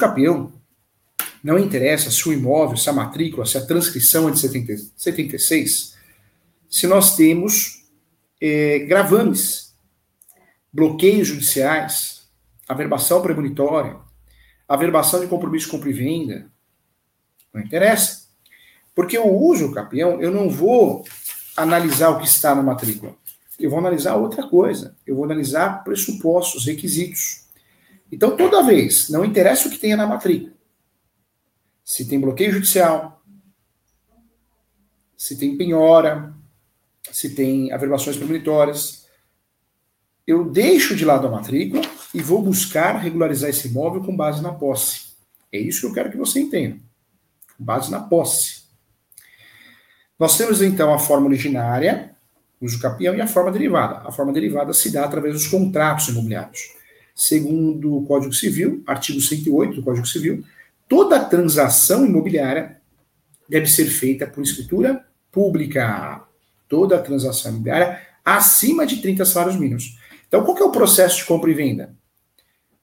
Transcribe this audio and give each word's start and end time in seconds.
capião, 0.00 0.52
não 1.42 1.58
interessa 1.58 2.10
se 2.10 2.28
o 2.28 2.32
imóvel, 2.32 2.76
se 2.76 2.88
a 2.90 2.92
matrícula, 2.92 3.46
se 3.46 3.56
a 3.56 3.64
transcrição 3.64 4.28
é 4.28 4.32
de 4.32 4.40
70, 4.40 4.76
76, 4.96 5.96
se 6.68 6.86
nós 6.86 7.16
temos 7.16 7.84
é, 8.40 8.80
gravames, 8.80 9.74
bloqueios 10.72 11.28
judiciais, 11.28 12.28
averbação 12.68 13.20
premonitória, 13.22 13.96
averbação 14.68 15.20
de 15.20 15.26
compromisso 15.26 15.66
de 15.66 15.72
compra 15.72 15.90
e 15.90 15.92
venda. 15.92 16.50
Não 17.52 17.60
interessa. 17.60 18.28
Porque 18.94 19.18
eu 19.18 19.28
uso 19.28 19.66
o 19.66 19.72
capião, 19.72 20.20
eu 20.20 20.30
não 20.30 20.48
vou 20.48 21.04
analisar 21.56 22.10
o 22.10 22.18
que 22.18 22.26
está 22.26 22.54
na 22.54 22.62
matrícula. 22.62 23.14
Eu 23.58 23.68
vou 23.68 23.78
analisar 23.78 24.14
outra 24.14 24.46
coisa. 24.46 24.96
Eu 25.06 25.16
vou 25.16 25.24
analisar 25.24 25.84
pressupostos, 25.84 26.66
requisitos. 26.66 27.46
Então, 28.10 28.36
toda 28.36 28.62
vez, 28.62 29.08
não 29.08 29.24
interessa 29.24 29.68
o 29.68 29.70
que 29.70 29.78
tenha 29.78 29.96
na 29.96 30.06
matrícula. 30.06 30.52
Se 31.84 32.06
tem 32.06 32.20
bloqueio 32.20 32.52
judicial, 32.52 33.22
se 35.16 35.36
tem 35.36 35.56
penhora, 35.56 36.34
se 37.12 37.34
tem 37.34 37.72
averbações 37.72 38.16
premonitórias, 38.16 39.06
eu 40.26 40.44
deixo 40.44 40.94
de 40.94 41.04
lado 41.04 41.26
a 41.26 41.30
matrícula 41.30 41.82
e 42.14 42.22
vou 42.22 42.42
buscar 42.42 42.96
regularizar 42.96 43.50
esse 43.50 43.68
imóvel 43.68 44.02
com 44.02 44.16
base 44.16 44.42
na 44.42 44.52
posse. 44.52 45.10
É 45.52 45.58
isso 45.58 45.80
que 45.80 45.86
eu 45.86 45.92
quero 45.92 46.10
que 46.10 46.16
você 46.16 46.40
entenda. 46.40 46.78
Com 47.56 47.64
base 47.64 47.90
na 47.90 48.00
posse. 48.00 48.62
Nós 50.18 50.36
temos 50.36 50.62
então 50.62 50.92
a 50.92 50.98
forma 50.98 51.26
originária, 51.26 52.14
uso 52.60 52.78
capião, 52.78 53.14
e 53.14 53.20
a 53.20 53.26
forma 53.26 53.50
derivada. 53.50 54.06
A 54.06 54.12
forma 54.12 54.32
derivada 54.32 54.72
se 54.72 54.90
dá 54.90 55.04
através 55.04 55.34
dos 55.34 55.48
contratos 55.48 56.08
imobiliários. 56.08 56.79
Segundo 57.20 57.98
o 57.98 58.06
Código 58.06 58.32
Civil, 58.32 58.82
artigo 58.86 59.20
108 59.20 59.74
do 59.74 59.82
Código 59.82 60.06
Civil, 60.06 60.42
toda 60.88 61.22
transação 61.22 62.06
imobiliária 62.06 62.80
deve 63.46 63.66
ser 63.66 63.84
feita 63.88 64.26
por 64.26 64.42
escritura 64.42 65.04
pública. 65.30 66.24
Toda 66.66 66.98
transação 66.98 67.52
imobiliária 67.52 68.00
acima 68.24 68.86
de 68.86 69.02
30 69.02 69.26
salários 69.26 69.60
mínimos. 69.60 69.98
Então, 70.26 70.42
qual 70.42 70.56
que 70.56 70.62
é 70.62 70.64
o 70.64 70.72
processo 70.72 71.18
de 71.18 71.26
compra 71.26 71.50
e 71.50 71.54
venda? 71.54 71.94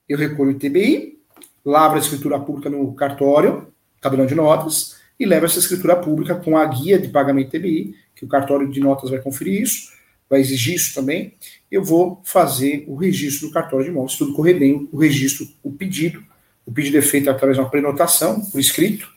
Eu 0.08 0.20
recolho 0.20 0.52
o 0.52 0.60
TBI, 0.60 1.18
lavro 1.66 1.98
a 1.98 2.02
escritura 2.02 2.40
pública 2.40 2.70
no 2.70 2.94
cartório, 2.94 3.74
tabelão 4.00 4.28
de 4.28 4.36
notas, 4.36 4.98
e 5.20 5.26
levo 5.26 5.48
essa 5.48 5.58
escritura 5.58 5.96
pública 5.96 6.36
com 6.36 6.56
a 6.56 6.66
guia 6.68 7.00
de 7.00 7.08
pagamento 7.08 7.50
TBI, 7.50 7.96
que 8.16 8.24
o 8.24 8.28
cartório 8.28 8.70
de 8.70 8.80
notas 8.80 9.10
vai 9.10 9.20
conferir 9.20 9.64
isso, 9.64 9.97
vai 10.30 10.40
exigir 10.40 10.76
isso 10.76 10.94
também. 10.94 11.34
Eu 11.72 11.84
vou 11.84 12.22
fazer 12.24 12.86
o 12.88 12.96
registro 12.96 13.48
do 13.48 13.54
cartório 13.54 13.86
de 13.86 13.92
imóveis, 13.92 14.18
tudo 14.18 14.34
correr 14.34 14.56
bem, 14.56 14.88
o 14.92 14.98
registro, 14.98 15.48
o 15.64 15.72
pedido. 15.72 16.24
O 16.66 16.72
pedido 16.72 16.98
é 16.98 17.02
feito 17.02 17.30
através 17.30 17.58
de 17.58 17.64
uma 17.64 17.70
prenotação, 17.70 18.42
por 18.42 18.60
escrito, 18.60 19.10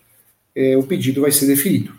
é, 0.54 0.76
o 0.76 0.82
pedido 0.82 1.20
vai 1.20 1.32
ser 1.32 1.46
definido. 1.46 1.92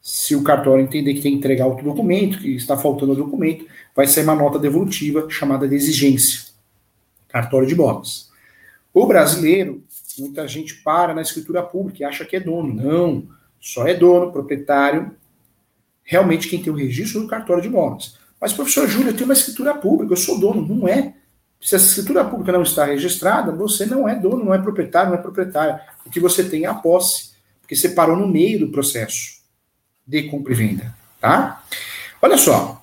Se 0.00 0.34
o 0.34 0.42
cartório 0.42 0.82
entender 0.82 1.14
que 1.14 1.20
tem 1.20 1.32
que 1.32 1.38
entregar 1.38 1.66
outro 1.66 1.84
documento, 1.84 2.38
que 2.38 2.54
está 2.54 2.76
faltando 2.76 3.12
o 3.12 3.16
documento, 3.16 3.66
vai 3.94 4.06
sair 4.06 4.24
uma 4.24 4.34
nota 4.34 4.58
devolutiva 4.58 5.28
chamada 5.28 5.68
de 5.68 5.74
exigência. 5.74 6.50
Cartório 7.28 7.66
de 7.66 7.74
imóveis. 7.74 8.30
O 8.92 9.06
brasileiro, 9.06 9.84
muita 10.18 10.48
gente 10.48 10.76
para 10.82 11.14
na 11.14 11.22
escritura 11.22 11.62
pública 11.62 12.02
e 12.02 12.04
acha 12.04 12.24
que 12.24 12.36
é 12.36 12.40
dono. 12.40 12.74
Não, 12.74 13.28
só 13.60 13.86
é 13.86 13.94
dono, 13.94 14.32
proprietário, 14.32 15.14
realmente 16.02 16.48
quem 16.48 16.62
tem 16.62 16.72
o 16.72 16.76
registro 16.76 17.20
do 17.20 17.28
cartório 17.28 17.62
de 17.62 17.68
imóveis. 17.68 18.18
Mas, 18.40 18.52
professor 18.52 18.88
Júlio, 18.88 19.10
eu 19.10 19.14
tenho 19.14 19.26
uma 19.26 19.34
escritura 19.34 19.74
pública, 19.74 20.12
eu 20.12 20.16
sou 20.16 20.38
dono. 20.38 20.66
Não 20.66 20.88
é. 20.88 21.14
Se 21.60 21.74
essa 21.74 21.86
escritura 21.86 22.24
pública 22.24 22.52
não 22.52 22.62
está 22.62 22.86
registrada, 22.86 23.52
você 23.52 23.84
não 23.84 24.08
é 24.08 24.14
dono, 24.14 24.44
não 24.44 24.54
é 24.54 24.58
proprietário, 24.58 25.10
não 25.10 25.18
é 25.18 25.22
proprietário. 25.22 25.78
O 26.06 26.10
que 26.10 26.18
você 26.18 26.42
tem 26.42 26.64
é 26.64 26.68
a 26.68 26.74
posse, 26.74 27.32
porque 27.60 27.76
você 27.76 27.90
parou 27.90 28.16
no 28.16 28.26
meio 28.26 28.60
do 28.60 28.72
processo 28.72 29.40
de 30.06 30.22
compra 30.24 30.52
e 30.54 30.56
venda, 30.56 30.94
tá? 31.20 31.62
Olha 32.22 32.38
só, 32.38 32.82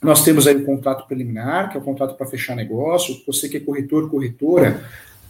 nós 0.00 0.24
temos 0.24 0.46
aí 0.46 0.56
o 0.56 0.64
contrato 0.64 1.06
preliminar, 1.06 1.70
que 1.70 1.76
é 1.76 1.80
o 1.80 1.84
contrato 1.84 2.14
para 2.14 2.26
fechar 2.26 2.54
negócio. 2.54 3.22
Você 3.26 3.48
que 3.48 3.56
é 3.56 3.60
corretor, 3.60 4.08
corretora, 4.08 4.84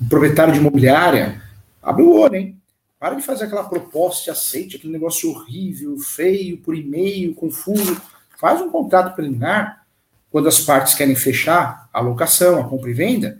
proprietário 0.08 0.52
de 0.52 0.60
imobiliária, 0.60 1.42
abre 1.82 2.02
o 2.02 2.12
olho, 2.14 2.36
hein? 2.36 2.58
Para 2.98 3.14
de 3.14 3.22
fazer 3.22 3.44
aquela 3.44 3.64
proposta 3.64 4.24
de 4.24 4.30
aceite, 4.30 4.76
aquele 4.76 4.92
negócio 4.92 5.30
horrível, 5.30 5.98
feio, 5.98 6.58
por 6.58 6.76
e-mail, 6.76 7.34
confuso. 7.34 8.00
Faz 8.42 8.60
um 8.60 8.70
contrato 8.70 9.14
preliminar, 9.14 9.86
quando 10.28 10.48
as 10.48 10.58
partes 10.58 10.94
querem 10.94 11.14
fechar 11.14 11.88
a 11.92 12.00
locação, 12.00 12.58
a 12.58 12.64
compra 12.64 12.90
e 12.90 12.92
venda, 12.92 13.38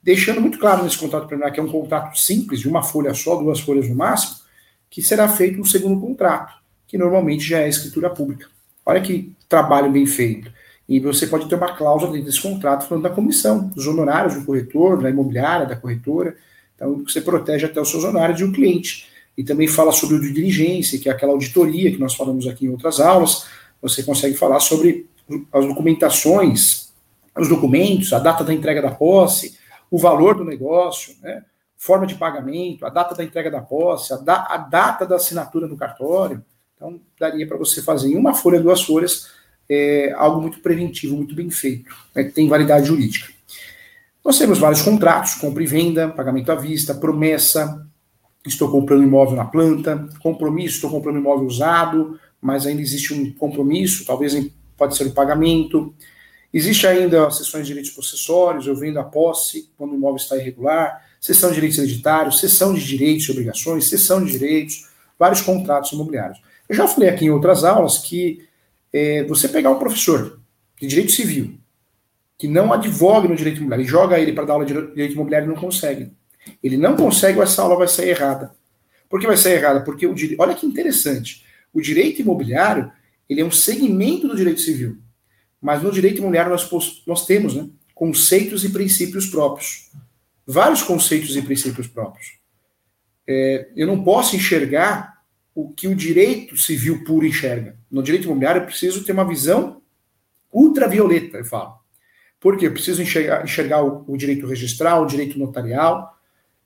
deixando 0.00 0.40
muito 0.40 0.60
claro 0.60 0.84
nesse 0.84 0.96
contrato 0.96 1.26
preliminar 1.26 1.52
que 1.52 1.58
é 1.58 1.62
um 1.64 1.68
contrato 1.68 2.16
simples, 2.16 2.60
de 2.60 2.68
uma 2.68 2.80
folha 2.80 3.12
só, 3.14 3.34
duas 3.34 3.58
folhas 3.58 3.88
no 3.88 3.96
máximo, 3.96 4.36
que 4.88 5.02
será 5.02 5.28
feito 5.28 5.60
um 5.60 5.64
segundo 5.64 6.00
contrato, 6.00 6.54
que 6.86 6.96
normalmente 6.96 7.42
já 7.42 7.58
é 7.58 7.68
escritura 7.68 8.08
pública. 8.10 8.46
Olha 8.86 9.00
que 9.00 9.34
trabalho 9.48 9.90
bem 9.90 10.06
feito. 10.06 10.52
E 10.88 11.00
você 11.00 11.26
pode 11.26 11.48
ter 11.48 11.56
uma 11.56 11.74
cláusula 11.74 12.12
dentro 12.12 12.26
desse 12.26 12.40
contrato 12.40 12.86
falando 12.86 13.02
da 13.02 13.10
comissão, 13.10 13.66
dos 13.66 13.88
honorários 13.88 14.34
do 14.36 14.44
corretor, 14.44 15.02
da 15.02 15.10
imobiliária, 15.10 15.66
da 15.66 15.74
corretora. 15.74 16.36
Então, 16.76 17.02
você 17.02 17.20
protege 17.20 17.66
até 17.66 17.80
os 17.80 17.90
seus 17.90 18.04
honorários 18.04 18.38
de 18.38 18.44
um 18.44 18.52
cliente. 18.52 19.08
E 19.36 19.42
também 19.42 19.66
fala 19.66 19.90
sobre 19.90 20.14
o 20.14 20.20
de 20.20 20.32
diligência, 20.32 20.96
que 20.96 21.08
é 21.08 21.12
aquela 21.12 21.32
auditoria 21.32 21.90
que 21.90 21.98
nós 21.98 22.14
falamos 22.14 22.46
aqui 22.46 22.66
em 22.66 22.68
outras 22.68 23.00
aulas. 23.00 23.48
Você 23.84 24.02
consegue 24.02 24.34
falar 24.34 24.60
sobre 24.60 25.06
as 25.52 25.66
documentações, 25.66 26.92
os 27.38 27.48
documentos, 27.48 28.12
a 28.14 28.18
data 28.18 28.42
da 28.42 28.54
entrega 28.54 28.80
da 28.80 28.90
posse, 28.90 29.58
o 29.90 29.98
valor 29.98 30.36
do 30.36 30.44
negócio, 30.44 31.14
né? 31.22 31.44
forma 31.76 32.06
de 32.06 32.14
pagamento, 32.14 32.86
a 32.86 32.88
data 32.88 33.14
da 33.14 33.22
entrega 33.22 33.50
da 33.50 33.60
posse, 33.60 34.14
a, 34.14 34.16
da, 34.16 34.46
a 34.48 34.56
data 34.56 35.04
da 35.04 35.16
assinatura 35.16 35.68
no 35.68 35.76
cartório. 35.76 36.42
Então, 36.74 36.98
daria 37.20 37.46
para 37.46 37.58
você 37.58 37.82
fazer 37.82 38.08
em 38.08 38.16
uma 38.16 38.32
folha, 38.32 38.58
duas 38.58 38.82
folhas, 38.82 39.30
é, 39.68 40.14
algo 40.16 40.40
muito 40.40 40.60
preventivo, 40.60 41.14
muito 41.14 41.34
bem 41.34 41.50
feito, 41.50 41.94
né, 42.14 42.24
que 42.24 42.32
tem 42.32 42.48
validade 42.48 42.86
jurídica. 42.86 43.32
Nós 44.24 44.38
temos 44.38 44.58
vários 44.58 44.80
contratos, 44.80 45.34
compra 45.34 45.62
e 45.62 45.66
venda, 45.66 46.08
pagamento 46.08 46.50
à 46.50 46.54
vista, 46.54 46.94
promessa, 46.94 47.86
estou 48.46 48.70
comprando 48.70 49.02
imóvel 49.02 49.36
na 49.36 49.44
planta, 49.44 50.08
compromisso, 50.20 50.76
estou 50.76 50.90
comprando 50.90 51.18
imóvel 51.18 51.46
usado, 51.46 52.18
mas 52.44 52.66
ainda 52.66 52.82
existe 52.82 53.14
um 53.14 53.32
compromisso, 53.32 54.04
talvez 54.04 54.36
pode 54.76 54.94
ser 54.94 55.06
o 55.06 55.12
pagamento. 55.12 55.94
Existe 56.52 56.86
ainda 56.86 57.30
sessões 57.30 57.62
de 57.62 57.68
direitos 57.68 57.90
possessórios, 57.90 58.66
eu 58.66 58.76
vendo 58.76 58.98
a 58.98 59.02
posse 59.02 59.70
quando 59.78 59.92
o 59.92 59.94
imóvel 59.94 60.16
está 60.16 60.36
irregular, 60.36 61.02
sessão 61.18 61.48
de 61.48 61.54
direitos 61.54 61.78
hereditários, 61.78 62.38
sessão 62.38 62.74
de 62.74 62.84
direitos 62.84 63.26
e 63.26 63.30
obrigações, 63.30 63.88
sessão 63.88 64.22
de 64.22 64.30
direitos, 64.30 64.90
vários 65.18 65.40
contratos 65.40 65.92
imobiliários. 65.92 66.38
Eu 66.68 66.76
já 66.76 66.86
falei 66.86 67.08
aqui 67.08 67.24
em 67.24 67.30
outras 67.30 67.64
aulas 67.64 67.96
que 67.96 68.46
é, 68.92 69.24
você 69.24 69.48
pegar 69.48 69.70
um 69.70 69.78
professor 69.78 70.38
de 70.78 70.86
direito 70.86 71.12
civil 71.12 71.58
que 72.36 72.46
não 72.46 72.74
advoga 72.74 73.26
no 73.26 73.36
direito 73.36 73.56
imobiliário 73.56 73.86
e 73.86 73.88
joga 73.88 74.20
ele 74.20 74.34
para 74.34 74.44
dar 74.44 74.52
aula 74.52 74.66
de 74.66 74.74
direito 74.74 75.14
imobiliário, 75.14 75.46
ele 75.46 75.54
não 75.54 75.60
consegue. 75.60 76.12
Ele 76.62 76.76
não 76.76 76.94
consegue, 76.94 77.40
essa 77.40 77.62
aula 77.62 77.74
vai 77.74 77.88
sair 77.88 78.10
errada. 78.10 78.54
Por 79.08 79.18
que 79.18 79.26
vai 79.26 79.38
sair 79.38 79.54
errada? 79.54 79.80
Porque 79.80 80.06
o 80.06 80.14
olha 80.38 80.54
que 80.54 80.66
interessante. 80.66 81.42
O 81.74 81.80
direito 81.80 82.22
imobiliário 82.22 82.90
ele 83.28 83.40
é 83.40 83.44
um 83.44 83.50
segmento 83.50 84.28
do 84.28 84.36
direito 84.36 84.60
civil. 84.60 84.98
Mas 85.60 85.82
no 85.82 85.90
direito 85.90 86.18
imobiliário 86.18 86.52
nós, 86.52 87.02
nós 87.06 87.26
temos 87.26 87.54
né, 87.54 87.68
conceitos 87.94 88.64
e 88.64 88.70
princípios 88.70 89.26
próprios. 89.26 89.90
Vários 90.46 90.82
conceitos 90.82 91.36
e 91.36 91.42
princípios 91.42 91.86
próprios. 91.86 92.38
É, 93.26 93.68
eu 93.74 93.86
não 93.86 94.04
posso 94.04 94.36
enxergar 94.36 95.22
o 95.54 95.70
que 95.70 95.88
o 95.88 95.94
direito 95.94 96.56
civil 96.56 97.02
puro 97.04 97.26
enxerga. 97.26 97.76
No 97.90 98.02
direito 98.02 98.24
imobiliário, 98.24 98.60
eu 98.60 98.66
preciso 98.66 99.04
ter 99.04 99.12
uma 99.12 99.26
visão 99.26 99.80
ultravioleta, 100.52 101.38
eu 101.38 101.44
falo. 101.44 101.78
Por 102.38 102.58
quê? 102.58 102.66
Eu 102.66 102.72
preciso 102.72 103.00
enxergar, 103.00 103.42
enxergar 103.42 103.82
o, 103.82 104.04
o, 104.06 104.16
direito 104.18 104.46
registral, 104.46 105.02
o 105.02 105.06
direito 105.06 105.38
notarial, 105.38 106.18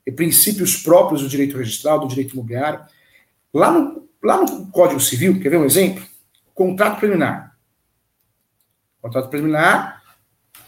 e 0.05 0.11
princípios 0.11 0.75
próprios 0.75 1.21
do 1.21 1.29
direito 1.29 1.57
registral, 1.57 1.99
do 1.99 2.07
direito 2.07 2.33
imobiliário. 2.33 2.83
Lá 3.53 3.71
no, 3.71 4.08
lá 4.23 4.37
no 4.41 4.67
Código 4.71 4.99
Civil, 4.99 5.39
quer 5.39 5.49
ver 5.49 5.57
um 5.57 5.65
exemplo? 5.65 6.03
Contrato 6.53 6.99
preliminar. 6.99 7.55
Contrato 9.01 9.29
preliminar, 9.29 10.03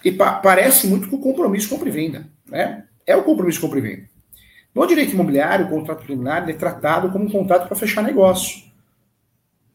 e 0.03 0.11
pa 0.11 0.33
parece 0.33 0.87
muito 0.87 1.09
com 1.09 1.17
o 1.17 1.21
compromisso 1.21 1.67
de 1.67 1.73
compra 1.73 1.89
e 1.89 1.91
venda. 1.91 2.27
Né? 2.47 2.85
É 3.05 3.15
o 3.15 3.23
compromisso 3.23 3.57
de 3.57 3.61
compra 3.61 3.79
e 3.79 3.81
venda. 3.81 4.09
No 4.73 4.87
direito 4.87 5.13
imobiliário, 5.13 5.65
o 5.65 5.69
contrato 5.69 6.03
preliminar 6.03 6.49
é 6.49 6.53
tratado 6.53 7.11
como 7.11 7.25
um 7.25 7.29
contrato 7.29 7.67
para 7.67 7.75
fechar 7.75 8.01
negócio. 8.01 8.63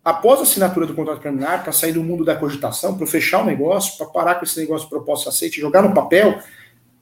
Após 0.02 0.40
a 0.40 0.44
assinatura 0.44 0.86
do 0.86 0.94
contrato 0.94 1.20
preliminar, 1.20 1.62
para 1.62 1.72
sair 1.72 1.92
do 1.92 2.02
mundo 2.02 2.24
da 2.24 2.36
cogitação, 2.36 2.96
para 2.96 3.06
fechar 3.06 3.42
o 3.42 3.44
negócio, 3.44 3.98
para 3.98 4.06
parar 4.06 4.36
com 4.36 4.44
esse 4.44 4.58
negócio 4.58 4.88
proposto 4.88 5.28
aceite 5.28 5.58
e 5.58 5.60
jogar 5.60 5.82
no 5.82 5.92
papel, 5.92 6.40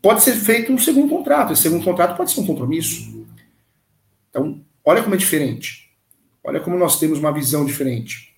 pode 0.02 0.22
ser 0.22 0.34
feito 0.34 0.72
um 0.72 0.78
segundo 0.78 1.08
contrato. 1.08 1.52
Esse 1.52 1.62
segundo 1.62 1.84
contrato 1.84 2.16
pode 2.16 2.30
ser 2.30 2.40
um 2.40 2.46
compromisso. 2.46 3.26
Então, 4.30 4.60
olha 4.84 5.02
como 5.02 5.14
é 5.14 5.18
diferente. 5.18 5.83
Olha 6.44 6.60
como 6.60 6.76
nós 6.76 7.00
temos 7.00 7.18
uma 7.18 7.32
visão 7.32 7.64
diferente. 7.64 8.34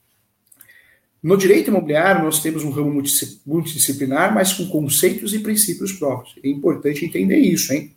No 1.21 1.37
direito 1.37 1.69
imobiliário, 1.69 2.23
nós 2.23 2.39
temos 2.39 2.63
um 2.63 2.71
ramo 2.71 3.03
multidisciplinar, 3.45 4.33
mas 4.33 4.53
com 4.53 4.69
conceitos 4.69 5.35
e 5.35 5.41
princípios 5.41 5.93
próprios. 5.93 6.37
É 6.43 6.49
importante 6.49 7.05
entender 7.05 7.39
isso, 7.39 7.73
hein? 7.73 7.93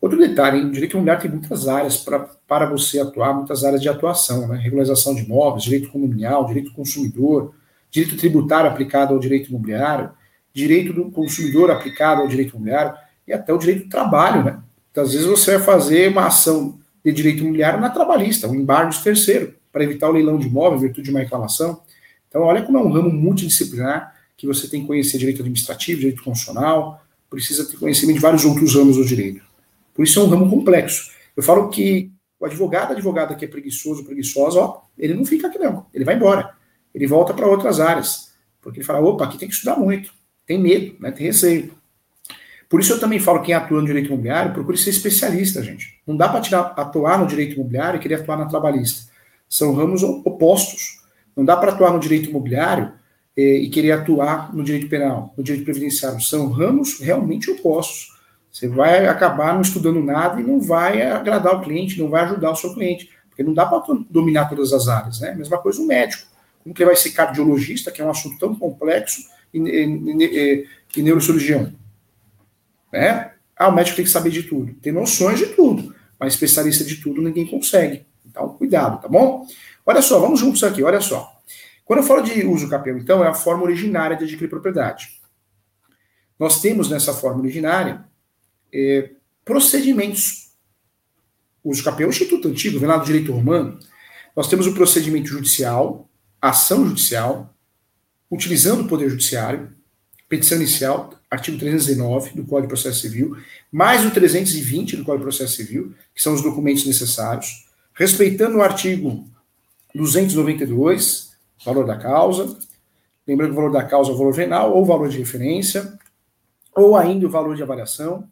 Outro 0.00 0.18
detalhe, 0.18 0.58
hein? 0.58 0.66
o 0.66 0.72
direito 0.72 0.94
imobiliário 0.94 1.22
tem 1.22 1.30
muitas 1.30 1.68
áreas 1.68 1.98
pra, 1.98 2.18
para 2.48 2.66
você 2.66 2.98
atuar, 2.98 3.34
muitas 3.34 3.62
áreas 3.62 3.80
de 3.80 3.88
atuação, 3.88 4.48
né? 4.48 4.58
Regularização 4.58 5.14
de 5.14 5.22
imóveis, 5.22 5.62
direito 5.62 5.90
condominial, 5.90 6.44
direito 6.44 6.70
do 6.70 6.74
consumidor, 6.74 7.54
direito 7.88 8.16
tributário 8.16 8.68
aplicado 8.68 9.14
ao 9.14 9.20
direito 9.20 9.50
imobiliário, 9.50 10.10
direito 10.52 10.92
do 10.92 11.08
consumidor 11.10 11.70
aplicado 11.70 12.22
ao 12.22 12.26
direito 12.26 12.56
imobiliário 12.56 12.94
e 13.28 13.32
até 13.32 13.52
o 13.52 13.58
direito 13.58 13.84
do 13.84 13.90
trabalho, 13.90 14.42
né? 14.42 14.58
Então, 14.90 15.04
às 15.04 15.12
vezes 15.12 15.26
você 15.26 15.56
vai 15.56 15.64
fazer 15.64 16.10
uma 16.10 16.26
ação 16.26 16.79
de 17.04 17.12
direito 17.12 17.40
imobiliário 17.40 17.80
na 17.80 17.90
trabalhista, 17.90 18.48
um 18.48 18.54
embargo 18.54 18.90
de 18.90 19.02
terceiro, 19.02 19.54
para 19.72 19.84
evitar 19.84 20.08
o 20.08 20.12
leilão 20.12 20.38
de 20.38 20.46
imóvel 20.46 20.78
em 20.78 20.82
virtude 20.82 21.04
de 21.04 21.10
uma 21.10 21.20
reclamação. 21.20 21.80
Então, 22.28 22.42
olha 22.42 22.62
como 22.62 22.78
é 22.78 22.80
um 22.80 22.90
ramo 22.90 23.10
multidisciplinar 23.10 24.14
que 24.36 24.46
você 24.46 24.66
tem 24.68 24.80
que 24.80 24.86
conhecer 24.86 25.18
direito 25.18 25.40
administrativo, 25.40 26.00
direito 26.00 26.22
constitucional, 26.22 27.04
precisa 27.28 27.64
ter 27.64 27.76
conhecimento 27.76 28.16
de 28.16 28.22
vários 28.22 28.44
outros 28.44 28.74
ramos 28.74 28.96
do 28.96 29.04
direito. 29.04 29.42
Por 29.94 30.04
isso 30.04 30.18
é 30.18 30.22
um 30.22 30.28
ramo 30.28 30.48
complexo. 30.48 31.10
Eu 31.36 31.42
falo 31.42 31.68
que 31.68 32.10
o 32.38 32.46
advogado, 32.46 32.92
advogada 32.92 33.34
que 33.34 33.44
é 33.44 33.48
preguiçoso, 33.48 34.04
preguiçosa, 34.04 34.60
ó, 34.60 34.80
ele 34.98 35.14
não 35.14 35.24
fica 35.24 35.46
aqui 35.46 35.58
não, 35.58 35.86
ele 35.92 36.04
vai 36.04 36.16
embora. 36.16 36.54
Ele 36.94 37.06
volta 37.06 37.34
para 37.34 37.46
outras 37.46 37.78
áreas, 37.78 38.32
porque 38.62 38.78
ele 38.78 38.86
fala, 38.86 39.00
opa, 39.00 39.24
aqui 39.24 39.38
tem 39.38 39.48
que 39.48 39.54
estudar 39.54 39.76
muito, 39.76 40.12
tem 40.46 40.58
medo, 40.58 40.96
né, 40.98 41.10
tem 41.10 41.26
receio. 41.26 41.72
Por 42.70 42.78
isso 42.78 42.92
eu 42.92 43.00
também 43.00 43.18
falo 43.18 43.42
quem 43.42 43.52
atua 43.52 43.80
no 43.80 43.86
direito 43.86 44.06
imobiliário, 44.06 44.52
procure 44.52 44.78
ser 44.78 44.90
especialista, 44.90 45.60
gente. 45.60 46.00
Não 46.06 46.16
dá 46.16 46.28
para 46.28 46.38
atuar 46.76 47.18
no 47.18 47.26
direito 47.26 47.56
imobiliário 47.56 47.98
e 47.98 48.00
querer 48.00 48.14
atuar 48.14 48.38
na 48.38 48.46
trabalhista. 48.46 49.10
São 49.48 49.74
ramos 49.74 50.04
opostos. 50.04 51.02
Não 51.36 51.44
dá 51.44 51.56
para 51.56 51.72
atuar 51.72 51.92
no 51.92 51.98
direito 51.98 52.30
imobiliário 52.30 52.92
eh, 53.36 53.56
e 53.56 53.68
querer 53.70 53.90
atuar 53.90 54.54
no 54.54 54.62
direito 54.62 54.88
penal, 54.88 55.34
no 55.36 55.42
direito 55.42 55.64
previdenciário. 55.64 56.20
São 56.20 56.48
ramos 56.48 57.00
realmente 57.00 57.50
opostos. 57.50 58.16
Você 58.52 58.68
vai 58.68 59.04
acabar 59.08 59.52
não 59.52 59.62
estudando 59.62 60.00
nada 60.00 60.40
e 60.40 60.44
não 60.44 60.60
vai 60.60 61.02
agradar 61.02 61.56
o 61.56 61.62
cliente, 61.62 61.98
não 61.98 62.08
vai 62.08 62.22
ajudar 62.22 62.52
o 62.52 62.56
seu 62.56 62.72
cliente, 62.72 63.10
porque 63.28 63.42
não 63.42 63.52
dá 63.52 63.66
para 63.66 63.82
dominar 64.08 64.48
todas 64.48 64.72
as 64.72 64.86
áreas, 64.86 65.18
né? 65.18 65.34
Mesma 65.34 65.58
coisa 65.58 65.82
o 65.82 65.86
médico. 65.86 66.22
Como 66.62 66.72
que 66.72 66.82
ele 66.82 66.90
vai 66.90 66.96
ser 66.96 67.10
cardiologista, 67.10 67.90
que 67.90 68.00
é 68.00 68.04
um 68.04 68.10
assunto 68.10 68.38
tão 68.38 68.54
complexo, 68.54 69.22
e, 69.52 69.58
e, 69.58 70.24
e, 70.24 70.66
e 70.96 71.02
neurocirurgião? 71.02 71.72
Né? 72.92 73.32
Ah, 73.56 73.68
o 73.68 73.74
médico 73.74 73.96
tem 73.96 74.04
que 74.04 74.10
saber 74.10 74.30
de 74.30 74.44
tudo. 74.44 74.74
Tem 74.74 74.92
noções 74.92 75.38
de 75.38 75.46
tudo, 75.46 75.94
mas 76.18 76.34
especialista 76.34 76.84
de 76.84 76.96
tudo 76.96 77.20
ninguém 77.20 77.46
consegue. 77.46 78.06
Então, 78.24 78.48
cuidado, 78.50 79.00
tá 79.00 79.08
bom? 79.08 79.46
Olha 79.84 80.02
só, 80.02 80.18
vamos 80.20 80.40
juntos 80.40 80.62
aqui, 80.62 80.82
olha 80.82 81.00
só. 81.00 81.30
Quando 81.84 82.00
eu 82.00 82.04
falo 82.04 82.22
de 82.22 82.46
uso 82.46 82.68
capião, 82.68 82.96
então, 82.96 83.24
é 83.24 83.28
a 83.28 83.34
forma 83.34 83.64
originária 83.64 84.16
de 84.16 84.24
adquirir 84.24 84.48
propriedade. 84.48 85.20
Nós 86.38 86.60
temos 86.60 86.88
nessa 86.88 87.12
forma 87.12 87.40
originária 87.40 88.04
é, 88.72 89.10
procedimentos. 89.44 90.52
O 91.62 91.70
uso 91.70 91.82
capião 91.84 92.06
é 92.06 92.08
um 92.08 92.10
instituto 92.10 92.48
antigo, 92.48 92.78
vem 92.78 92.88
lá 92.88 92.96
do 92.96 93.04
direito 93.04 93.32
romano. 93.32 93.78
Nós 94.34 94.48
temos 94.48 94.66
o 94.66 94.72
procedimento 94.72 95.28
judicial, 95.28 96.08
ação 96.40 96.86
judicial, 96.86 97.54
utilizando 98.30 98.84
o 98.84 98.88
poder 98.88 99.10
judiciário, 99.10 99.74
petição 100.30 100.58
inicial, 100.58 101.12
artigo 101.28 101.58
309 101.58 102.30
do 102.36 102.44
Código 102.44 102.62
de 102.62 102.68
Processo 102.68 103.00
Civil, 103.00 103.36
mais 103.70 104.06
o 104.06 104.12
320 104.12 104.96
do 104.96 105.04
Código 105.04 105.24
de 105.24 105.36
Processo 105.36 105.56
Civil, 105.56 105.92
que 106.14 106.22
são 106.22 106.32
os 106.32 106.40
documentos 106.40 106.86
necessários, 106.86 107.68
respeitando 107.92 108.58
o 108.58 108.62
artigo 108.62 109.28
292, 109.92 111.32
valor 111.66 111.84
da 111.84 111.96
causa, 111.96 112.56
lembrando 113.26 113.50
que 113.50 113.58
o 113.58 113.60
valor 113.60 113.72
da 113.72 113.82
causa 113.82 114.12
é 114.12 114.14
o 114.14 114.16
valor 114.16 114.32
venal 114.32 114.72
ou 114.72 114.86
valor 114.86 115.08
de 115.08 115.18
referência, 115.18 115.98
ou 116.76 116.96
ainda 116.96 117.26
o 117.26 117.30
valor 117.30 117.56
de 117.56 117.64
avaliação. 117.64 118.28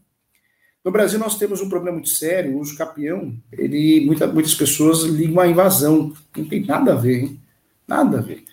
No 0.85 0.93
Brasil 0.93 1.19
nós 1.19 1.37
temos 1.37 1.61
um 1.61 1.69
problema 1.69 1.97
muito 1.97 2.11
sério, 2.11 2.55
o 2.55 2.61
uso 2.61 2.79
capião, 2.79 3.35
ele, 3.51 4.07
muita, 4.07 4.29
muitas 4.29 4.55
pessoas 4.55 5.03
ligam 5.03 5.41
à 5.41 5.49
invasão, 5.49 6.15
não 6.37 6.45
tem 6.45 6.65
nada 6.65 6.93
a 6.93 6.97
ver, 6.97 7.25
hein? 7.25 7.41
nada 7.89 8.19
a 8.19 8.23
ver. 8.23 8.45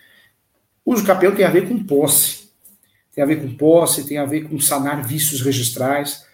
O 0.83 0.94
uso 0.94 1.06
capião 1.06 1.36
tem 1.36 1.45
a 1.45 1.51
ver 1.51 1.68
com 1.68 1.83
posse, 1.83 2.44
tem 3.15 3.23
a 3.23 3.27
ver 3.27 3.41
com 3.41 3.56
posse, 3.56 4.06
tem 4.06 4.17
a 4.17 4.25
ver 4.25 4.50
com 4.50 4.59
sanar 4.59 5.07
vícios 5.07 5.41
registrais. 5.41 6.25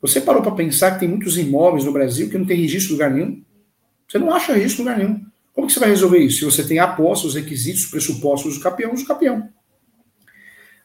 Você 0.00 0.20
parou 0.20 0.40
para 0.40 0.52
pensar 0.52 0.92
que 0.92 1.00
tem 1.00 1.08
muitos 1.08 1.36
imóveis 1.36 1.84
no 1.84 1.92
Brasil 1.92 2.30
que 2.30 2.38
não 2.38 2.46
tem 2.46 2.56
registro 2.56 2.90
em 2.90 2.94
lugar 2.94 3.10
nenhum? 3.10 3.44
Você 4.08 4.18
não 4.18 4.32
acha 4.32 4.52
registro 4.52 4.82
em 4.82 4.84
lugar 4.84 4.98
nenhum. 4.98 5.26
Como 5.52 5.66
que 5.66 5.72
você 5.72 5.80
vai 5.80 5.88
resolver 5.88 6.18
isso? 6.18 6.38
Se 6.38 6.44
você 6.44 6.66
tem 6.66 6.78
a 6.78 6.86
posse, 6.86 7.26
os 7.26 7.34
requisitos, 7.34 7.84
os 7.84 7.90
pressupostos 7.90 8.56
do 8.56 8.62
capião, 8.62 8.94
o 8.94 9.04
capião. 9.04 9.48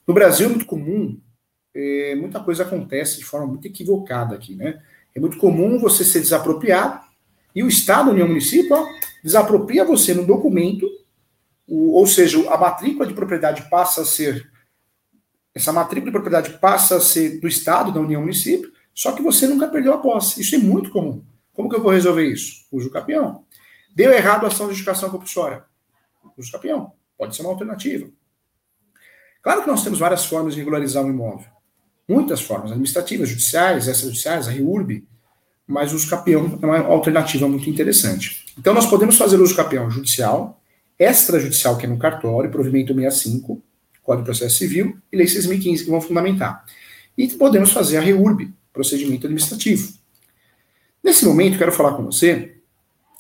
No 0.08 0.14
Brasil 0.14 0.48
é 0.48 0.50
muito 0.50 0.66
comum, 0.66 1.20
é, 1.74 2.16
muita 2.16 2.40
coisa 2.40 2.64
acontece 2.64 3.20
de 3.20 3.24
forma 3.24 3.48
muito 3.48 3.68
equivocada 3.68 4.36
aqui, 4.36 4.56
né? 4.56 4.82
É 5.14 5.20
muito 5.20 5.38
comum 5.38 5.80
você 5.80 6.04
ser 6.04 6.20
desapropriado 6.20 7.02
e 7.56 7.64
o 7.64 7.68
Estado, 7.68 8.12
União 8.12 8.28
Município, 8.28 8.76
desapropria 9.24 9.86
você 9.86 10.14
no 10.14 10.26
documento, 10.26 10.90
o, 11.68 11.94
ou 11.94 12.06
seja, 12.06 12.38
a 12.50 12.58
matrícula 12.58 13.08
de 13.08 13.14
propriedade 13.14 13.70
passa 13.70 14.02
a 14.02 14.06
ser 14.06 14.52
essa 15.56 15.72
matrícula 15.72 16.12
de 16.12 16.12
propriedade 16.12 16.60
passa 16.60 16.98
a 16.98 17.00
ser 17.00 17.40
do 17.40 17.48
Estado, 17.48 17.94
da 17.94 18.02
União 18.02 18.20
Município, 18.20 18.72
só 18.94 19.14
que 19.14 19.22
você 19.22 19.48
nunca 19.48 19.70
perdeu 19.70 19.94
a 19.94 19.98
posse. 19.98 20.42
Isso 20.42 20.56
é 20.56 20.58
muito 20.58 20.92
comum. 20.92 21.24
Como 21.54 21.70
que 21.70 21.76
eu 21.76 21.82
vou 21.82 21.92
resolver 21.92 22.26
isso? 22.26 22.66
Uso 22.70 22.90
o 22.90 22.92
capião. 22.92 23.46
Deu 23.96 24.12
errado 24.12 24.44
a 24.44 24.48
ação 24.48 24.68
de 24.68 24.74
justificação 24.74 25.10
compulsória. 25.10 25.64
Uso 26.38 26.50
o 26.50 26.52
capião. 26.52 26.92
Pode 27.18 27.34
ser 27.34 27.42
uma 27.42 27.52
alternativa. 27.52 28.10
Claro 29.42 29.62
que 29.62 29.68
nós 29.68 29.84
temos 29.84 30.00
várias 30.00 30.26
formas 30.26 30.54
de 30.54 30.60
regularizar 30.60 31.04
um 31.04 31.10
imóvel. 31.10 31.48
Muitas 32.08 32.42
formas, 32.42 32.72
administrativas, 32.72 33.30
judiciais, 33.30 33.88
extrajudiciais, 33.88 34.48
a 34.48 34.52
REURB, 34.52 35.08
mas 35.66 35.94
o 35.94 35.96
uso 35.96 36.10
capião 36.10 36.60
é 36.62 36.66
uma 36.66 36.80
alternativa 36.80 37.48
muito 37.48 37.70
interessante. 37.70 38.46
Então 38.58 38.74
nós 38.74 38.86
podemos 38.86 39.18
fazer 39.18 39.40
o 39.40 39.44
uso 39.44 39.56
capião 39.56 39.90
judicial, 39.90 40.62
extrajudicial, 41.00 41.78
que 41.78 41.86
é 41.86 41.90
no 41.90 41.98
cartório, 41.98 42.52
provimento 42.52 42.94
65, 42.94 43.64
Código 44.06 44.24
de 44.24 44.26
Processo 44.30 44.58
Civil, 44.58 44.98
e 45.12 45.18
Lei 45.18 45.26
6.015, 45.26 45.84
que 45.84 45.90
vão 45.90 46.00
fundamentar. 46.00 46.64
E 47.18 47.28
podemos 47.30 47.72
fazer 47.72 47.98
a 47.98 48.02
REURB, 48.02 48.54
procedimento 48.72 49.26
administrativo. 49.26 49.94
Nesse 51.04 51.26
momento, 51.26 51.58
quero 51.58 51.72
falar 51.72 51.96
com 51.96 52.06
você 52.06 52.58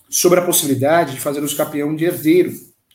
sobre 0.10 0.40
a 0.40 0.46
possibilidade 0.46 1.14
de 1.14 1.20
fazer 1.20 1.44
o 1.44 1.58
capião 1.58 1.96
de 1.96 2.06
herdeiro, 2.06 2.54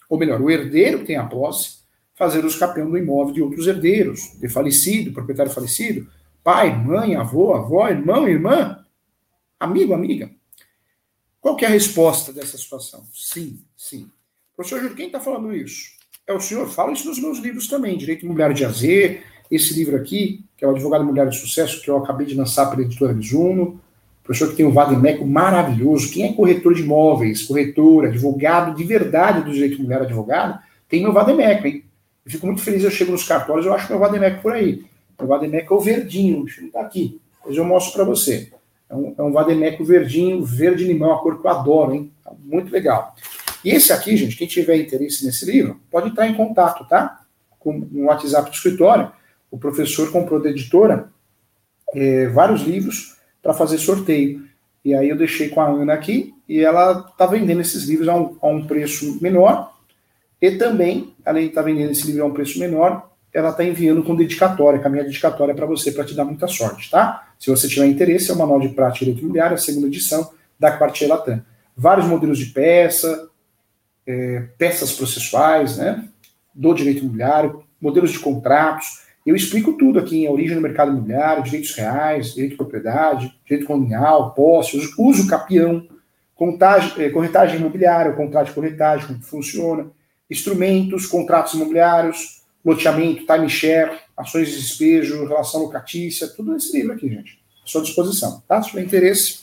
ou 0.08 0.18
melhor, 0.18 0.40
o 0.40 0.50
herdeiro 0.50 1.00
que 1.00 1.06
tem 1.06 1.16
a 1.16 1.26
posse, 1.26 1.80
fazer 2.14 2.44
o 2.44 2.58
capião 2.58 2.88
do 2.88 2.96
imóvel 2.96 3.34
de 3.34 3.42
outros 3.42 3.66
herdeiros, 3.66 4.38
de 4.38 4.48
falecido, 4.48 5.12
proprietário 5.12 5.52
falecido, 5.52 6.08
pai, 6.44 6.76
mãe, 6.76 7.16
avô, 7.16 7.54
avó, 7.54 7.88
irmão, 7.88 8.28
irmã, 8.28 8.84
amigo, 9.58 9.94
amiga. 9.94 10.30
Qual 11.40 11.58
é 11.60 11.66
a 11.66 11.70
resposta 11.70 12.32
dessa 12.32 12.56
situação? 12.58 13.04
Sim, 13.12 13.64
sim. 13.76 14.10
Professor 14.54 14.80
Júlio, 14.80 14.96
quem 14.96 15.06
está 15.06 15.18
falando 15.18 15.54
isso? 15.54 15.99
É 16.26 16.32
o 16.32 16.40
senhor, 16.40 16.68
fala 16.68 16.92
isso 16.92 17.08
nos 17.08 17.18
meus 17.18 17.38
livros 17.38 17.66
também, 17.66 17.98
Direito 17.98 18.24
Imobiliário 18.24 18.54
de 18.54 18.64
AZ, 18.64 18.82
esse 19.50 19.74
livro 19.74 19.96
aqui, 19.96 20.44
que 20.56 20.64
é 20.64 20.68
o 20.68 20.70
Advogado 20.70 21.02
Imobiliário 21.02 21.32
de 21.32 21.38
Sucesso, 21.38 21.82
que 21.82 21.90
eu 21.90 21.96
acabei 21.96 22.26
de 22.26 22.34
lançar 22.34 22.70
pela 22.70 22.82
editora 22.82 23.12
Mizuno, 23.12 23.80
professor 24.22 24.50
que 24.50 24.56
tem 24.56 24.66
um 24.66 24.70
Vademeco 24.70 25.26
maravilhoso. 25.26 26.12
Quem 26.12 26.24
é 26.24 26.32
corretor 26.32 26.74
de 26.74 26.82
imóveis, 26.82 27.42
corretor, 27.42 28.06
advogado 28.06 28.76
de 28.76 28.84
verdade 28.84 29.42
do 29.42 29.52
direito 29.52 29.74
imobiliário 29.74 30.06
advogado, 30.06 30.60
tem 30.88 31.02
meu 31.02 31.12
Vademeco, 31.12 31.66
hein? 31.66 31.84
Eu 32.24 32.30
fico 32.30 32.46
muito 32.46 32.62
feliz, 32.62 32.84
eu 32.84 32.90
chego 32.90 33.10
nos 33.10 33.24
cartórios, 33.24 33.66
eu 33.66 33.74
acho 33.74 33.90
meu 33.90 33.98
Vademeco 33.98 34.40
por 34.40 34.52
aí. 34.52 34.84
O 35.18 35.26
Vademeco 35.26 35.74
é 35.74 35.76
o 35.76 35.80
verdinho, 35.80 36.38
não 36.38 36.66
está 36.66 36.80
aqui. 36.80 37.20
Depois 37.38 37.56
eu 37.56 37.64
mostro 37.64 37.92
para 37.92 38.04
você. 38.04 38.52
É 38.88 38.94
um, 38.94 39.14
é 39.18 39.22
um 39.22 39.32
Vademeco 39.32 39.84
verdinho, 39.84 40.44
verde 40.44 40.84
limão, 40.84 41.12
a 41.12 41.18
cor 41.18 41.40
que 41.40 41.46
eu 41.46 41.50
adoro, 41.50 41.94
hein? 41.94 42.12
Muito 42.44 42.70
legal. 42.70 43.16
E 43.64 43.70
esse 43.70 43.92
aqui, 43.92 44.16
gente, 44.16 44.36
quem 44.36 44.46
tiver 44.46 44.76
interesse 44.76 45.24
nesse 45.24 45.44
livro, 45.44 45.80
pode 45.90 46.08
entrar 46.08 46.26
em 46.26 46.34
contato, 46.34 46.86
tá? 46.88 47.20
Com 47.58 47.88
o 47.92 48.04
WhatsApp 48.04 48.50
do 48.50 48.54
escritório. 48.54 49.12
O 49.50 49.58
professor 49.58 50.10
comprou 50.10 50.40
da 50.40 50.50
editora 50.50 51.10
é, 51.94 52.28
vários 52.28 52.62
livros 52.62 53.16
para 53.42 53.52
fazer 53.52 53.78
sorteio. 53.78 54.48
E 54.84 54.94
aí 54.94 55.08
eu 55.08 55.16
deixei 55.16 55.48
com 55.48 55.60
a 55.60 55.68
Ana 55.68 55.92
aqui 55.92 56.34
e 56.48 56.60
ela 56.60 57.06
está 57.10 57.26
vendendo 57.26 57.60
esses 57.60 57.84
livros 57.84 58.08
a 58.08 58.16
um, 58.16 58.36
a 58.40 58.48
um, 58.48 58.66
preço 58.66 59.18
menor. 59.20 59.76
E 60.40 60.52
também, 60.52 61.14
além 61.24 61.44
de 61.44 61.48
estar 61.50 61.62
tá 61.62 61.66
vendendo 61.66 61.90
esse 61.90 62.06
livro 62.06 62.22
a 62.22 62.26
um 62.26 62.32
preço 62.32 62.58
menor, 62.58 63.10
ela 63.32 63.50
está 63.50 63.62
enviando 63.62 64.02
com 64.02 64.16
dedicatória, 64.16 64.80
com 64.80 64.88
a 64.88 64.90
minha 64.90 65.04
dedicatória 65.04 65.54
para 65.54 65.66
você, 65.66 65.92
para 65.92 66.04
te 66.04 66.14
dar 66.14 66.24
muita 66.24 66.48
sorte, 66.48 66.90
tá? 66.90 67.28
Se 67.38 67.50
você 67.50 67.68
tiver 67.68 67.86
interesse, 67.86 68.30
é 68.30 68.34
o 68.34 68.38
Manual 68.38 68.60
de 68.60 68.70
Prática 68.70 69.04
Direito 69.04 69.20
Imobiliário, 69.20 69.54
a 69.54 69.58
segunda 69.58 69.86
edição 69.86 70.30
da 70.58 70.76
Quartier 70.76 71.08
Latam. 71.08 71.42
Vários 71.76 72.06
modelos 72.06 72.38
de 72.38 72.46
peça, 72.46 73.28
é, 74.10 74.48
peças 74.58 74.92
processuais, 74.92 75.76
né, 75.76 76.04
do 76.52 76.74
direito 76.74 77.00
imobiliário, 77.00 77.62
modelos 77.80 78.10
de 78.10 78.18
contratos. 78.18 79.02
Eu 79.24 79.36
explico 79.36 79.74
tudo 79.74 79.98
aqui 79.98 80.24
em 80.24 80.28
origem 80.28 80.56
do 80.56 80.62
mercado 80.62 80.90
imobiliário, 80.90 81.44
direitos 81.44 81.74
reais, 81.74 82.34
direito 82.34 82.52
de 82.52 82.56
propriedade, 82.56 83.32
direito 83.44 83.66
colonial, 83.66 84.34
posse, 84.34 84.76
uso 84.98 85.28
capião, 85.28 85.86
contagem, 86.34 87.04
é, 87.04 87.10
corretagem 87.10 87.58
imobiliária, 87.58 88.12
contrato 88.12 88.48
de 88.48 88.54
corretagem, 88.54 89.06
como 89.06 89.22
funciona, 89.22 89.86
instrumentos, 90.28 91.06
contratos 91.06 91.54
imobiliários, 91.54 92.42
loteamento, 92.64 93.24
timeshare, 93.26 93.98
ações 94.16 94.48
de 94.48 94.56
despejo, 94.56 95.26
relação 95.26 95.62
locatícia, 95.62 96.28
tudo 96.28 96.52
nesse 96.52 96.76
livro 96.76 96.92
aqui, 96.92 97.08
gente. 97.08 97.40
sua 97.64 97.82
disposição, 97.82 98.42
tá? 98.48 98.60
Se 98.62 98.70
tiver 98.70 98.82
interesse. 98.82 99.40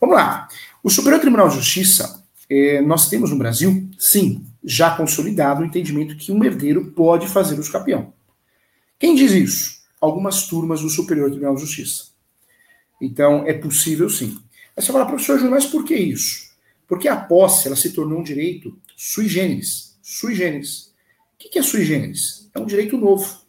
Vamos 0.00 0.16
lá. 0.16 0.48
O 0.82 0.90
Superior 0.90 1.20
Tribunal 1.20 1.48
de 1.48 1.56
Justiça, 1.56 2.19
eh, 2.50 2.80
nós 2.82 3.08
temos 3.08 3.30
no 3.30 3.38
Brasil, 3.38 3.88
sim, 3.96 4.44
já 4.62 4.90
consolidado 4.96 5.62
o 5.62 5.64
entendimento 5.64 6.16
que 6.16 6.32
um 6.32 6.44
herdeiro 6.44 6.90
pode 6.90 7.28
fazer 7.28 7.58
o 7.58 7.72
campeão. 7.72 8.12
Quem 8.98 9.14
diz 9.14 9.32
isso? 9.32 9.80
Algumas 10.00 10.46
turmas 10.46 10.82
do 10.82 10.90
Superior 10.90 11.30
Tribunal 11.30 11.54
de 11.54 11.60
Justiça. 11.60 12.08
Então, 13.00 13.46
é 13.46 13.54
possível 13.54 14.10
sim. 14.10 14.38
Aí 14.76 14.82
você 14.82 14.92
fala, 14.92 15.06
professor 15.06 15.36
Júnior, 15.36 15.54
mas 15.54 15.66
por 15.66 15.84
que 15.84 15.94
isso? 15.94 16.50
Porque 16.86 17.08
a 17.08 17.16
posse 17.16 17.68
ela 17.68 17.76
se 17.76 17.92
tornou 17.92 18.18
um 18.18 18.22
direito 18.22 18.76
sui 18.96 19.28
generis. 19.28 19.98
Sui 20.02 20.34
generis. 20.34 20.92
O 21.34 21.48
que 21.48 21.58
é 21.58 21.62
sui 21.62 21.84
generis? 21.84 22.50
É 22.54 22.58
um 22.58 22.66
direito 22.66 22.96
novo. 22.98 23.40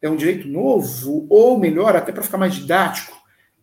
É 0.00 0.08
um 0.08 0.16
direito 0.16 0.46
novo, 0.46 1.26
ou 1.28 1.58
melhor, 1.58 1.96
até 1.96 2.12
para 2.12 2.22
ficar 2.22 2.38
mais 2.38 2.54
didático, 2.54 3.16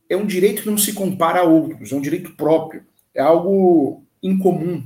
é 0.10 0.18
um 0.18 0.26
direito 0.26 0.64
que 0.64 0.70
não 0.70 0.78
se 0.78 0.92
compara 0.92 1.40
a 1.40 1.44
outros, 1.44 1.94
é 1.94 1.96
um 1.96 2.02
direito 2.02 2.34
próprio, 2.36 2.84
é 3.14 3.22
algo 3.22 4.05
incomum. 4.28 4.84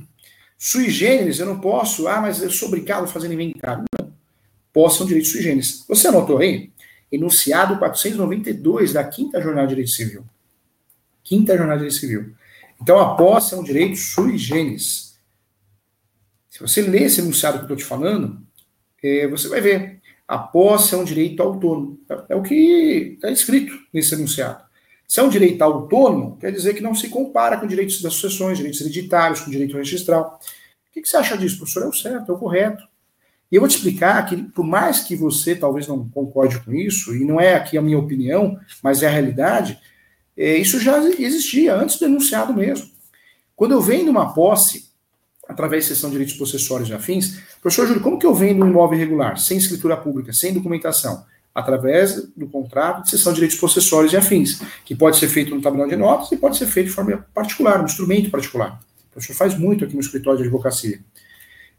Sui 0.57 0.89
generis, 0.89 1.39
eu 1.39 1.45
não 1.45 1.59
posso, 1.59 2.07
ah, 2.07 2.21
mas 2.21 2.41
eu 2.41 2.51
sou 2.51 2.67
obrigado 2.67 3.05
a 3.05 3.07
fazer 3.07 3.31
inventário. 3.31 3.85
Não. 3.97 4.11
Posse 4.73 5.01
é 5.01 5.05
um 5.05 5.07
direito 5.07 5.27
sui 5.27 5.41
generis. 5.41 5.85
Você 5.87 6.07
anotou 6.07 6.39
aí? 6.39 6.71
Enunciado 7.11 7.79
492 7.79 8.93
da 8.93 9.03
Quinta 9.03 9.41
Jornada 9.41 9.67
de 9.67 9.75
Direito 9.75 9.91
Civil. 9.91 10.23
Quinta 11.23 11.57
Jornada 11.57 11.79
de 11.79 11.89
Direito 11.89 11.99
Civil. 11.99 12.35
Então, 12.81 12.99
a 12.99 13.15
posse 13.15 13.53
é 13.53 13.57
um 13.57 13.63
direito 13.63 13.97
sui 13.97 14.37
generis. 14.37 15.17
Se 16.49 16.59
você 16.59 16.81
ler 16.81 17.03
esse 17.03 17.21
enunciado 17.21 17.57
que 17.57 17.63
eu 17.63 17.65
estou 17.65 17.77
te 17.77 17.85
falando, 17.85 18.41
é, 19.01 19.27
você 19.27 19.47
vai 19.47 19.61
ver. 19.61 19.99
A 20.27 20.37
posse 20.37 20.93
é 20.93 20.97
um 20.97 21.03
direito 21.03 21.41
autônomo. 21.41 21.99
É, 22.09 22.33
é 22.33 22.35
o 22.35 22.43
que 22.43 23.13
está 23.15 23.31
escrito 23.31 23.73
nesse 23.93 24.13
enunciado. 24.13 24.63
Se 25.09 25.19
é 25.19 25.23
um 25.23 25.29
direito 25.29 25.59
autônomo, 25.63 26.37
quer 26.37 26.51
dizer 26.51 26.75
que 26.75 26.81
não 26.81 26.93
se 26.93 27.09
compara 27.09 27.57
com 27.57 27.65
direitos 27.65 27.99
das 27.99 28.13
sucessões, 28.13 28.59
direitos 28.59 28.79
hereditários, 28.79 29.39
com 29.39 29.49
direito 29.49 29.75
registral. 29.75 30.39
O 30.87 30.93
que, 30.93 31.03
você 31.03 31.17
acha 31.17 31.35
disso, 31.35 31.57
professor? 31.57 31.81
É 31.81 31.87
o 31.87 31.93
certo, 31.93 32.31
é 32.31 32.35
o 32.35 32.37
correto. 32.37 32.83
E 33.51 33.55
eu 33.55 33.61
vou 33.61 33.67
te 33.67 33.75
explicar 33.75 34.23
que, 34.27 34.37
por 34.37 34.63
mais 34.63 34.99
que 34.99 35.15
você 35.15 35.55
talvez 35.55 35.87
não 35.87 36.07
concorde 36.07 36.59
com 36.59 36.71
isso, 36.71 37.15
e 37.15 37.25
não 37.25 37.41
é 37.41 37.55
aqui 37.55 37.75
a 37.75 37.81
minha 37.81 37.97
opinião, 37.97 38.59
mas 38.83 39.01
é 39.01 39.07
a 39.07 39.09
realidade, 39.09 39.79
é, 40.37 40.55
isso 40.57 40.79
já 40.79 40.99
existia 41.03 41.73
antes 41.73 41.97
do 41.97 42.05
enunciado 42.05 42.53
mesmo. 42.53 42.87
Quando 43.55 43.71
eu 43.71 43.81
vendo 43.81 44.11
uma 44.11 44.31
posse, 44.31 44.91
através 45.47 45.85
de 45.85 45.95
sessão 45.95 46.11
de 46.11 46.17
direitos 46.17 46.37
possessórios 46.37 46.87
e 46.87 46.93
afins, 46.93 47.39
professor 47.59 47.87
Júlio, 47.87 48.03
como 48.03 48.19
que 48.19 48.27
eu 48.27 48.35
vendo 48.35 48.63
um 48.63 48.67
imóvel 48.67 48.99
irregular, 48.99 49.39
sem 49.39 49.57
escritura 49.57 49.97
pública, 49.97 50.31
sem 50.33 50.53
documentação? 50.53 51.25
Através 51.59 52.29
do 52.35 52.47
contrato 52.47 53.03
de 53.03 53.09
sessão 53.09 53.33
de 53.33 53.35
direitos 53.35 53.59
possessórios 53.59 54.13
e 54.13 54.17
afins, 54.17 54.61
que 54.85 54.95
pode 54.95 55.17
ser 55.17 55.27
feito 55.27 55.53
no 55.53 55.61
tabelão 55.61 55.87
de 55.87 55.95
notas 55.95 56.31
e 56.31 56.37
pode 56.37 56.57
ser 56.57 56.67
feito 56.67 56.87
de 56.87 56.93
forma 56.93 57.25
particular, 57.33 57.81
um 57.81 57.85
instrumento 57.85 58.29
particular. 58.29 58.79
O 59.09 59.11
professor 59.11 59.35
faz 59.35 59.57
muito 59.57 59.83
aqui 59.83 59.93
no 59.93 59.99
escritório 59.99 60.37
de 60.37 60.43
advocacia. 60.45 60.99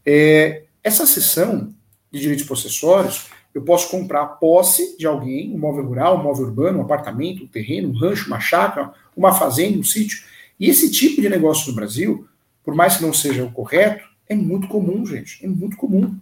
É, 0.04 0.64
essa 0.84 1.06
sessão 1.06 1.72
de 2.12 2.20
direitos 2.20 2.44
possessórios, 2.44 3.28
eu 3.54 3.62
posso 3.62 3.88
comprar 3.88 4.26
posse 4.26 4.98
de 4.98 5.06
alguém, 5.06 5.54
um 5.54 5.58
móvel 5.58 5.86
rural, 5.86 6.18
um 6.18 6.22
móvel 6.22 6.46
urbano, 6.46 6.78
um 6.78 6.82
apartamento, 6.82 7.44
um 7.44 7.46
terreno, 7.46 7.88
um 7.88 7.96
rancho, 7.96 8.26
uma 8.26 8.38
chácara, 8.38 8.92
uma 9.16 9.32
fazenda, 9.32 9.78
um 9.78 9.82
sítio. 9.82 10.22
E 10.58 10.68
esse 10.68 10.90
tipo 10.90 11.22
de 11.22 11.28
negócio 11.28 11.68
no 11.68 11.74
Brasil, 11.74 12.28
por 12.62 12.74
mais 12.74 12.96
que 12.96 13.02
não 13.02 13.12
seja 13.12 13.44
o 13.44 13.50
correto, 13.50 14.04
é 14.28 14.34
muito 14.34 14.68
comum, 14.68 15.04
gente. 15.06 15.44
É 15.44 15.48
muito 15.48 15.76
comum. 15.76 16.16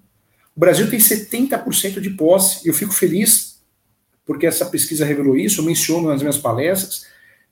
O 0.57 0.61
Brasil 0.61 0.91
tem 0.91 0.99
70% 0.99 2.01
de 2.01 2.11
posse, 2.11 2.67
eu 2.67 2.75
fico 2.75 2.93
feliz 2.93 3.48
porque 4.29 4.47
essa 4.47 4.67
pesquisa 4.67 5.05
revelou 5.05 5.37
isso, 5.37 5.61
eu 5.61 5.65
menciono 5.65 6.07
nas 6.09 6.21
minhas 6.21 6.39
palestras, 6.39 7.07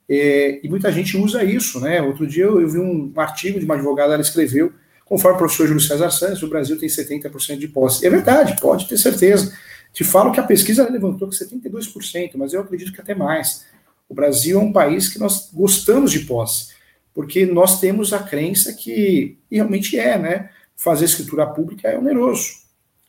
é, 0.07 0.61
e 0.63 0.69
muita 0.69 0.89
gente 0.93 1.17
usa 1.17 1.43
isso, 1.43 1.81
né? 1.81 2.01
Outro 2.01 2.25
dia 2.25 2.45
eu, 2.45 2.61
eu 2.61 2.69
vi 2.69 2.79
um 2.79 3.11
artigo 3.17 3.59
de 3.59 3.65
uma 3.65 3.73
advogada, 3.73 4.13
ela 4.13 4.21
escreveu 4.21 4.71
Conforme 5.07 5.35
o 5.35 5.39
professor 5.39 5.67
Júlio 5.67 5.81
César 5.81 6.11
Santos, 6.11 6.43
o 6.43 6.49
Brasil 6.49 6.77
tem 6.77 6.89
70% 6.89 7.57
de 7.57 7.67
posse. 7.69 8.05
É 8.05 8.09
verdade, 8.09 8.59
pode 8.59 8.87
ter 8.87 8.97
certeza. 8.97 9.57
Te 9.93 10.03
falo 10.03 10.31
que 10.33 10.39
a 10.39 10.43
pesquisa 10.43 10.87
levantou 10.89 11.29
que 11.29 11.35
72%, 11.35 12.31
mas 12.35 12.53
eu 12.53 12.61
acredito 12.61 12.91
que 12.91 12.99
até 12.99 13.15
mais. 13.15 13.65
O 14.09 14.13
Brasil 14.13 14.59
é 14.59 14.61
um 14.61 14.71
país 14.71 15.07
que 15.07 15.17
nós 15.17 15.49
gostamos 15.53 16.11
de 16.11 16.21
posse, 16.21 16.73
porque 17.13 17.45
nós 17.45 17.79
temos 17.79 18.11
a 18.11 18.19
crença 18.19 18.73
que 18.73 19.37
realmente 19.49 19.97
é, 19.97 20.17
né? 20.19 20.49
Fazer 20.75 21.05
escritura 21.05 21.47
pública 21.47 21.87
é 21.87 21.97
oneroso. 21.97 22.49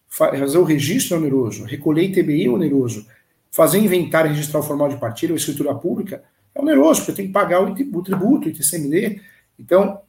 Fazer 0.09 0.57
o 0.57 0.65
registro 0.65 1.17
é 1.17 1.19
oneroso. 1.19 1.65
Recolher 1.65 2.05
ITBI 2.05 2.47
é 2.47 2.49
oneroso. 2.49 3.07
Fazer 3.51 3.79
inventário 3.79 4.31
e 4.31 4.35
registrar 4.35 4.61
o 4.61 4.63
formal 4.63 4.89
de 4.89 4.97
partilha 4.97 5.33
ou 5.33 5.37
escritura 5.37 5.75
pública 5.75 6.23
é 6.55 6.61
oneroso, 6.61 7.01
porque 7.01 7.13
tem 7.13 7.27
que 7.27 7.33
pagar 7.33 7.61
o 7.61 7.75
tributo, 7.75 8.47
o 8.47 8.49
ITCMD. 8.49 9.21
Então, 9.59 10.01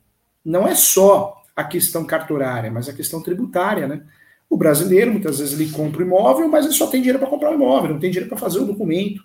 não 0.44 0.68
é 0.68 0.76
só 0.76 1.42
a 1.56 1.64
questão 1.64 2.06
cartorária, 2.06 2.72
mas 2.72 2.88
a 2.88 2.94
questão 2.94 3.22
tributária, 3.22 3.88
né? 3.88 4.04
O 4.50 4.58
brasileiro, 4.58 5.12
muitas 5.12 5.40
vezes, 5.40 5.60
ele 5.60 5.72
compra 5.72 6.02
o 6.02 6.06
imóvel, 6.06 6.48
mas 6.48 6.66
ele 6.66 6.74
só 6.74 6.88
tem 6.88 7.02
dinheiro 7.02 7.20
para 7.20 7.28
comprar 7.28 7.52
o 7.52 7.54
imóvel, 7.54 7.92
não 7.92 8.00
tem 8.00 8.10
dinheiro 8.10 8.30
para 8.30 8.38
fazer 8.38 8.60
o 8.60 8.66
documento. 8.66 9.24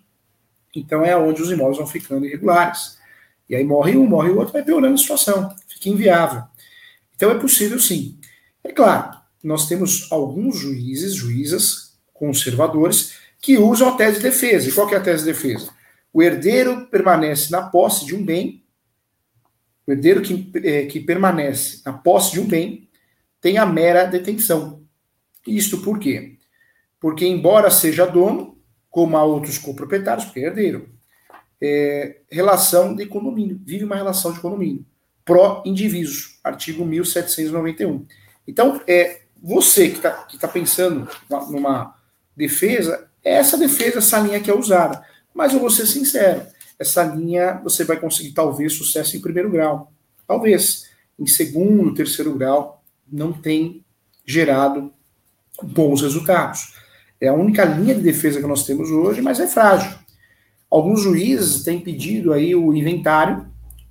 Então 0.75 1.05
é 1.05 1.17
onde 1.17 1.41
os 1.41 1.51
imóveis 1.51 1.79
vão 1.79 1.87
ficando 1.87 2.27
irregulares. 2.27 2.99
E 3.49 3.55
aí 3.55 3.65
morre 3.65 3.97
um, 3.97 4.07
morre 4.07 4.31
o 4.31 4.39
outro, 4.39 4.53
vai 4.53 4.63
piorando 4.63 4.95
a 4.95 4.99
situação, 4.99 5.55
fica 5.69 5.89
inviável. 5.89 6.43
Então 7.15 7.31
é 7.31 7.39
possível 7.39 7.79
sim. 7.79 8.19
É 8.63 8.73
claro, 8.73 9.17
nós 9.43 9.69
temos 9.69 10.11
alguns 10.11 10.59
juízes, 10.59 11.15
juízas 11.15 11.97
conservadores, 12.13 13.17
que 13.45 13.59
usam 13.59 13.91
a 13.91 13.93
tese 13.93 14.17
de 14.17 14.23
defesa. 14.23 14.67
E 14.67 14.73
qual 14.73 14.89
é 14.89 14.97
a 14.97 15.03
tese 15.03 15.23
de 15.23 15.31
defesa? 15.31 15.69
O 16.11 16.23
herdeiro 16.23 16.87
permanece 16.87 17.53
na 17.53 17.61
posse 17.61 18.07
de 18.07 18.17
um 18.17 18.25
bem 18.25 18.65
o 19.87 19.93
herdeiro 19.93 20.23
que, 20.23 20.51
é, 20.65 20.87
que 20.87 20.99
permanece 20.99 21.83
na 21.85 21.93
posse 21.93 22.33
de 22.33 22.41
um 22.41 22.47
bem 22.47 22.89
tem 23.43 23.59
a 23.59 23.67
mera 23.67 24.07
detenção. 24.07 24.83
Isto 25.47 25.83
por 25.83 25.99
quê? 25.99 26.39
Porque, 26.99 27.27
embora 27.27 27.71
seja 27.71 28.07
dono, 28.07 28.57
como 28.89 29.15
há 29.15 29.23
outros 29.23 29.59
coproprietários, 29.59 30.25
porque 30.25 30.41
é 30.41 30.47
herdeiro, 30.47 30.89
é, 31.61 32.21
relação 32.31 32.97
de 32.97 33.05
condomínio, 33.05 33.61
vive 33.63 33.85
uma 33.85 33.97
relação 33.97 34.33
de 34.33 34.41
condomínio. 34.41 34.87
Pró-indiviso, 35.23 36.39
artigo 36.43 36.87
1791. 36.87 38.07
Então, 38.49 38.81
é, 38.87 39.21
você 39.43 39.91
que 39.91 39.97
está 39.97 40.13
tá 40.41 40.49
pensando 40.49 41.07
numa 41.51 41.95
defesa, 42.35 43.11
é 43.25 43.33
essa 43.33 43.57
defesa, 43.57 43.99
essa 43.99 44.19
linha 44.21 44.41
que 44.41 44.51
é 44.51 44.55
usada. 44.55 45.03
Mas 45.35 45.53
eu 45.53 45.59
vou 45.59 45.71
ser 45.71 45.87
sincero, 45.87 46.43
essa 46.79 47.03
linha 47.05 47.61
você 47.65 47.85
vai 47.85 47.99
conseguir 47.99 48.33
talvez 48.33 48.75
sucesso 48.75 49.17
em 49.17 49.21
primeiro 49.21 49.51
grau. 49.51 49.93
Talvez. 50.27 50.93
Em 51.19 51.27
segundo, 51.27 51.95
terceiro 51.95 52.37
grau, 52.37 52.83
não 53.11 53.33
tem 53.33 53.85
gerado 54.27 54.93
bons 55.63 56.03
resultados. 56.03 56.75
É 57.21 57.29
a 57.29 57.33
única 57.33 57.65
linha 57.65 57.95
de 57.95 58.01
defesa 58.01 58.41
que 58.41 58.47
nós 58.47 58.67
temos 58.67 58.91
hoje, 58.91 59.23
mas 59.23 59.39
é 59.39 59.47
frágil. 59.47 59.97
Alguns 60.69 61.03
juízes 61.03 61.63
têm 61.63 61.79
pedido 61.79 62.33
aí 62.33 62.53
o 62.55 62.75
inventário, 62.75 63.47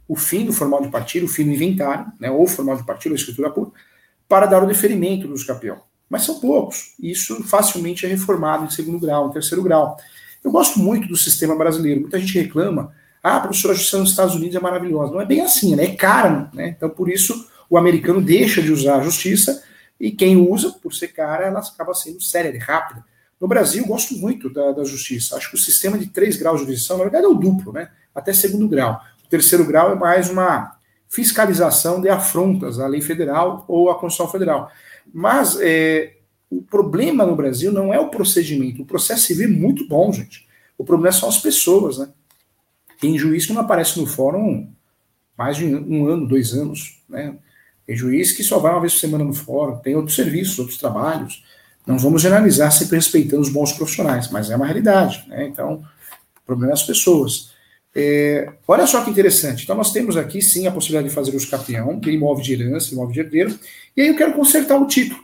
o 0.05 0.17
fim 0.17 0.45
do 0.45 0.51
formal 0.51 0.81
de 0.81 0.89
partido, 0.89 1.25
o 1.25 1.29
fim 1.29 1.45
do 1.45 1.51
inventário, 1.51 2.11
né, 2.19 2.29
ou 2.29 2.45
formal 2.45 2.75
de 2.75 2.85
partido, 2.85 3.13
ou 3.13 3.15
escritura 3.15 3.49
pública, 3.49 3.79
para 4.27 4.45
dar 4.45 4.61
o 4.61 4.67
deferimento 4.67 5.27
do 5.27 5.45
campeão. 5.45 5.81
Mas 6.13 6.25
são 6.25 6.39
poucos. 6.39 6.93
Isso 7.01 7.43
facilmente 7.43 8.05
é 8.05 8.09
reformado 8.09 8.65
em 8.65 8.69
segundo 8.69 8.99
grau, 8.99 9.29
em 9.29 9.31
terceiro 9.31 9.63
grau. 9.63 9.97
Eu 10.43 10.51
gosto 10.51 10.77
muito 10.77 11.07
do 11.07 11.17
sistema 11.17 11.55
brasileiro. 11.55 12.01
Muita 12.01 12.19
gente 12.19 12.37
reclama, 12.37 12.93
ah, 13.23 13.37
a 13.37 13.39
professora 13.39 13.73
justiça 13.73 13.97
nos 13.97 14.11
Estados 14.11 14.35
Unidos 14.35 14.55
é 14.55 14.59
maravilhosa. 14.59 15.11
Não 15.11 15.19
é 15.19 15.25
bem 15.25 15.41
assim, 15.41 15.75
né? 15.75 15.85
É 15.85 15.95
cara, 15.95 16.51
né? 16.53 16.67
Então, 16.77 16.87
por 16.87 17.09
isso, 17.09 17.49
o 17.67 17.79
americano 17.79 18.21
deixa 18.21 18.61
de 18.61 18.71
usar 18.71 18.97
a 18.97 19.01
justiça 19.01 19.63
e 19.99 20.11
quem 20.11 20.37
usa, 20.37 20.69
por 20.83 20.93
ser 20.93 21.07
cara, 21.07 21.47
ela 21.47 21.61
acaba 21.61 21.95
sendo 21.95 22.21
séria, 22.21 22.63
rápida. 22.63 23.03
No 23.41 23.47
Brasil, 23.47 23.83
gosto 23.83 24.13
muito 24.13 24.53
da, 24.53 24.71
da 24.71 24.83
justiça. 24.83 25.35
Acho 25.35 25.49
que 25.49 25.55
o 25.55 25.59
sistema 25.59 25.97
de 25.97 26.05
três 26.05 26.37
graus 26.37 26.59
de 26.59 26.65
jurisdição, 26.65 26.97
na 26.97 27.05
verdade, 27.05 27.25
é 27.25 27.27
o 27.27 27.33
duplo, 27.33 27.73
né? 27.73 27.89
Até 28.13 28.33
segundo 28.33 28.67
grau. 28.67 29.01
O 29.25 29.29
terceiro 29.29 29.65
grau 29.65 29.91
é 29.91 29.95
mais 29.95 30.29
uma 30.29 30.75
fiscalização 31.09 31.99
de 31.99 32.09
afrontas 32.09 32.79
à 32.79 32.85
lei 32.85 33.01
federal 33.01 33.65
ou 33.67 33.89
à 33.89 33.95
Constituição 33.95 34.31
Federal. 34.31 34.69
Mas 35.11 35.57
é, 35.59 36.17
o 36.49 36.61
problema 36.61 37.25
no 37.25 37.35
Brasil 37.35 37.71
não 37.71 37.93
é 37.93 37.99
o 37.99 38.09
procedimento. 38.09 38.81
O 38.81 38.85
processo 38.85 39.27
civil 39.27 39.45
é 39.47 39.51
muito 39.51 39.87
bom, 39.87 40.11
gente. 40.11 40.47
O 40.77 40.83
problema 40.83 41.11
são 41.11 41.29
as 41.29 41.39
pessoas, 41.39 41.97
né? 41.97 42.09
Tem 42.99 43.17
juiz 43.17 43.45
que 43.45 43.53
não 43.53 43.61
aparece 43.61 43.99
no 43.99 44.05
fórum 44.05 44.71
mais 45.37 45.57
de 45.57 45.65
um 45.65 46.07
ano, 46.07 46.27
dois 46.27 46.53
anos, 46.53 47.01
né? 47.09 47.35
Tem 47.85 47.95
juiz 47.95 48.31
que 48.31 48.43
só 48.43 48.59
vai 48.59 48.71
uma 48.71 48.81
vez 48.81 48.93
por 48.93 48.99
semana 48.99 49.23
no 49.23 49.33
fórum, 49.33 49.77
tem 49.77 49.95
outros 49.95 50.15
serviços, 50.15 50.57
outros 50.59 50.77
trabalhos. 50.77 51.43
Não 51.85 51.97
vamos 51.97 52.21
generalizar 52.21 52.71
sempre 52.71 52.95
respeitando 52.95 53.41
os 53.41 53.49
bons 53.49 53.73
profissionais, 53.73 54.29
mas 54.29 54.49
é 54.49 54.55
uma 54.55 54.65
realidade, 54.65 55.25
né? 55.27 55.47
Então, 55.47 55.83
o 56.41 56.45
problema 56.45 56.71
é 56.71 56.75
as 56.75 56.83
pessoas. 56.83 57.52
É, 57.95 58.51
olha 58.67 58.87
só 58.87 59.03
que 59.03 59.11
interessante. 59.11 59.63
Então, 59.63 59.75
nós 59.75 59.91
temos 59.91 60.17
aqui 60.17 60.41
sim 60.41 60.65
a 60.65 60.71
possibilidade 60.71 61.09
de 61.09 61.15
fazer 61.15 61.35
o 61.35 61.49
campeão, 61.49 61.99
de 61.99 62.11
imóvel 62.11 62.43
de 62.43 62.53
herança, 62.53 62.93
imóvel 62.93 63.13
de 63.13 63.19
herdeiro, 63.19 63.59
e 63.95 64.01
aí 64.01 64.07
eu 64.07 64.15
quero 64.15 64.33
consertar 64.33 64.77
o 64.77 64.87
título. 64.87 65.21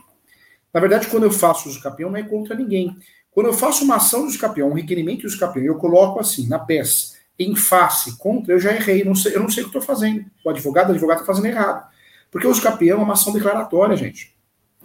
Na 0.72 0.80
verdade, 0.80 1.08
quando 1.08 1.24
eu 1.24 1.32
faço 1.32 1.68
uso 1.68 1.82
campeão, 1.82 2.10
não 2.10 2.18
é 2.18 2.22
contra 2.22 2.54
ninguém. 2.54 2.96
Quando 3.32 3.46
eu 3.46 3.52
faço 3.52 3.84
uma 3.84 3.96
ação 3.96 4.26
do 4.26 4.38
campeão, 4.38 4.70
um 4.70 4.74
requerimento 4.74 5.26
do 5.26 5.38
campeão, 5.38 5.64
eu 5.64 5.76
coloco 5.76 6.20
assim, 6.20 6.46
na 6.48 6.58
peça, 6.58 7.16
em 7.38 7.56
face, 7.56 8.16
contra, 8.18 8.52
eu 8.52 8.60
já 8.60 8.72
errei, 8.72 9.02
não 9.02 9.14
sei, 9.14 9.34
eu 9.34 9.40
não 9.40 9.48
sei 9.48 9.62
o 9.62 9.70
que 9.70 9.76
estou 9.76 9.82
fazendo. 9.82 10.24
O 10.44 10.50
advogado, 10.50 10.88
o 10.88 10.92
advogado 10.92 11.20
está 11.20 11.32
fazendo 11.32 11.46
errado. 11.46 11.88
Porque 12.30 12.46
o 12.46 12.60
campeão 12.60 13.00
é 13.00 13.02
uma 13.02 13.14
ação 13.14 13.32
declaratória, 13.32 13.96
gente. 13.96 14.34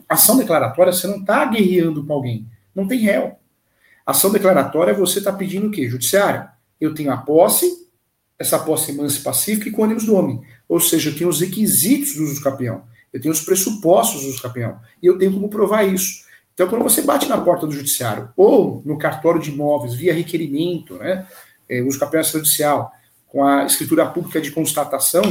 Ação 0.08 0.38
declaratória, 0.38 0.92
você 0.92 1.06
não 1.06 1.18
está 1.18 1.46
guerreando 1.46 2.04
com 2.04 2.14
alguém. 2.14 2.48
Não 2.74 2.88
tem 2.88 3.00
réu. 3.00 3.38
Ação 4.06 4.32
declaratória, 4.32 4.94
você 4.94 5.20
está 5.20 5.32
pedindo 5.32 5.68
o 5.68 5.72
quê? 5.72 5.88
Judiciário. 5.88 6.48
Eu 6.80 6.94
tenho 6.94 7.12
a 7.12 7.18
posse, 7.18 7.86
essa 8.38 8.60
posse 8.60 8.92
é 8.92 8.94
mansa 8.94 9.20
e 9.20 9.24
pacífica 9.24 9.70
e 9.70 9.72
com 9.72 9.84
ânimos 9.84 10.06
do 10.06 10.16
homem. 10.16 10.42
Ou 10.68 10.80
seja, 10.80 11.10
eu 11.10 11.16
tenho 11.16 11.30
os 11.30 11.40
requisitos 11.40 12.16
do 12.16 12.24
uso 12.24 12.42
campeão. 12.42 12.84
Eu 13.14 13.22
tenho 13.22 13.34
os 13.34 13.42
pressupostos 13.42 14.24
do 14.24 14.30
uso 14.30 14.42
campeão. 14.42 14.80
E 15.02 15.06
eu 15.06 15.18
tenho 15.18 15.32
como 15.32 15.48
provar 15.50 15.84
isso. 15.84 16.26
Então, 16.54 16.68
quando 16.68 16.84
você 16.84 17.02
bate 17.02 17.28
na 17.28 17.38
porta 17.38 17.66
do 17.66 17.74
judiciário 17.74 18.30
ou 18.36 18.82
no 18.86 18.98
cartório 18.98 19.42
de 19.42 19.52
imóveis 19.52 19.94
via 19.94 20.14
requerimento, 20.14 20.96
né, 20.96 21.26
é, 21.70 21.82
uso 21.82 22.00
campeão 22.00 22.24
judicial, 22.24 22.92
com 23.28 23.44
a 23.44 23.66
escritura 23.66 24.06
pública 24.06 24.40
de 24.40 24.52
constatação, 24.52 25.24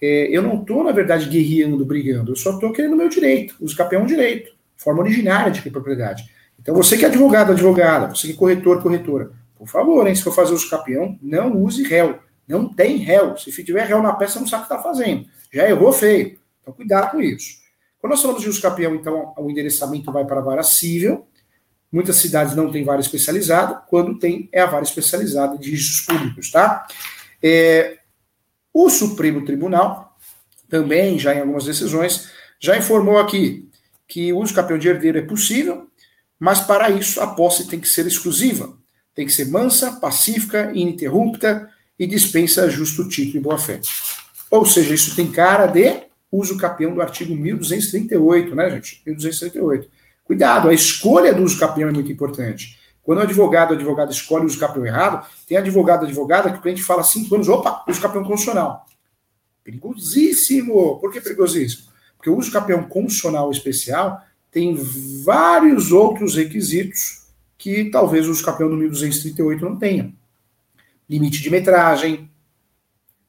é, 0.00 0.28
eu 0.30 0.42
não 0.42 0.60
estou, 0.60 0.84
na 0.84 0.92
verdade, 0.92 1.28
guerreando, 1.28 1.84
brigando. 1.84 2.32
Eu 2.32 2.36
só 2.36 2.52
estou 2.52 2.72
querendo 2.72 2.92
o 2.92 2.96
meu 2.96 3.08
direito. 3.08 3.54
Uso 3.60 3.76
campeão 3.76 4.02
é 4.02 4.04
um 4.04 4.06
direito. 4.06 4.52
Forma 4.76 5.00
originária 5.00 5.50
de 5.50 5.70
propriedade. 5.70 6.24
Então, 6.58 6.74
você 6.74 6.96
que 6.96 7.04
é 7.04 7.08
advogado, 7.08 7.52
advogada, 7.52 8.14
você 8.14 8.28
que 8.28 8.34
é 8.34 8.36
corretor, 8.36 8.82
corretora, 8.82 9.32
por 9.60 9.68
favor, 9.68 10.06
hein, 10.06 10.14
se 10.14 10.22
for 10.22 10.34
fazer 10.34 10.54
uso 10.54 10.70
campeão, 10.70 11.18
não 11.20 11.62
use 11.62 11.82
réu. 11.82 12.18
Não 12.48 12.72
tem 12.72 12.96
réu. 12.96 13.36
Se 13.36 13.52
tiver 13.62 13.86
réu 13.86 14.02
na 14.02 14.14
peça, 14.14 14.40
não 14.40 14.46
sabe 14.46 14.64
o 14.64 14.66
que 14.66 14.72
está 14.72 14.82
fazendo. 14.82 15.26
Já 15.52 15.68
errou 15.68 15.92
feio. 15.92 16.38
Então, 16.62 16.72
cuidado 16.72 17.10
com 17.10 17.20
isso. 17.20 17.58
Quando 18.00 18.12
nós 18.12 18.22
falamos 18.22 18.40
de 18.40 18.48
uso 18.48 18.62
campeão, 18.62 18.94
então, 18.94 19.34
o 19.36 19.50
endereçamento 19.50 20.10
vai 20.10 20.24
para 20.24 20.40
a 20.40 20.42
vara 20.42 20.62
civil. 20.62 21.28
Muitas 21.92 22.16
cidades 22.16 22.56
não 22.56 22.72
têm 22.72 22.84
vara 22.84 23.02
especializada. 23.02 23.74
Quando 23.86 24.18
tem, 24.18 24.48
é 24.50 24.62
a 24.62 24.66
vara 24.66 24.82
especializada 24.82 25.58
de 25.58 25.72
registros 25.72 26.06
públicos, 26.06 26.50
tá? 26.50 26.86
É, 27.42 27.98
o 28.72 28.88
Supremo 28.88 29.44
Tribunal, 29.44 30.16
também, 30.70 31.18
já 31.18 31.34
em 31.34 31.40
algumas 31.40 31.66
decisões, 31.66 32.30
já 32.58 32.78
informou 32.78 33.18
aqui 33.18 33.68
que 34.08 34.32
o 34.32 34.38
uso 34.38 34.54
campeão 34.54 34.78
de 34.78 34.88
herdeiro 34.88 35.18
é 35.18 35.22
possível, 35.22 35.86
mas 36.38 36.60
para 36.60 36.88
isso 36.88 37.20
a 37.20 37.26
posse 37.26 37.68
tem 37.68 37.78
que 37.78 37.88
ser 37.90 38.06
exclusiva. 38.06 38.79
Tem 39.20 39.26
que 39.26 39.34
ser 39.34 39.48
mansa, 39.48 39.92
pacífica, 39.92 40.72
ininterrupta 40.74 41.68
e 41.98 42.06
dispensa 42.06 42.70
justo 42.70 43.06
título 43.06 43.36
e 43.36 43.40
boa-fé. 43.40 43.78
Ou 44.50 44.64
seja, 44.64 44.94
isso 44.94 45.14
tem 45.14 45.30
cara 45.30 45.66
de 45.66 46.04
uso 46.32 46.56
capião 46.56 46.94
do 46.94 47.02
artigo 47.02 47.36
1238, 47.36 48.54
né, 48.54 48.70
gente? 48.70 49.02
1238. 49.04 49.90
Cuidado, 50.24 50.70
a 50.70 50.72
escolha 50.72 51.34
do 51.34 51.42
uso 51.42 51.60
capião 51.60 51.90
é 51.90 51.92
muito 51.92 52.10
importante. 52.10 52.78
Quando 53.02 53.18
o 53.18 53.20
advogado, 53.24 53.72
o 53.72 53.74
advogado 53.74 54.10
escolhe 54.10 54.44
o 54.44 54.46
uso 54.46 54.58
capião 54.58 54.86
errado, 54.86 55.26
tem 55.46 55.58
advogado, 55.58 56.06
advogada 56.06 56.50
que 56.50 56.56
o 56.56 56.62
cliente 56.62 56.82
fala 56.82 57.02
cinco 57.02 57.34
anos, 57.34 57.46
opa, 57.46 57.84
uso 57.86 58.00
capião 58.00 58.24
constitucional. 58.24 58.86
Perigosíssimo. 59.62 60.98
Por 60.98 61.12
que 61.12 61.20
perigosíssimo? 61.20 61.90
Porque 62.16 62.30
o 62.30 62.38
uso 62.38 62.50
capião 62.50 62.84
constitucional 62.84 63.50
especial 63.50 64.22
tem 64.50 64.74
vários 65.22 65.92
outros 65.92 66.36
requisitos 66.36 67.19
que 67.60 67.90
talvez 67.90 68.26
o 68.26 68.30
uso 68.30 68.42
capião 68.42 68.70
do 68.70 68.76
1238 68.76 69.62
não 69.62 69.76
tenha 69.76 70.12
limite 71.08 71.42
de 71.42 71.50
metragem, 71.50 72.30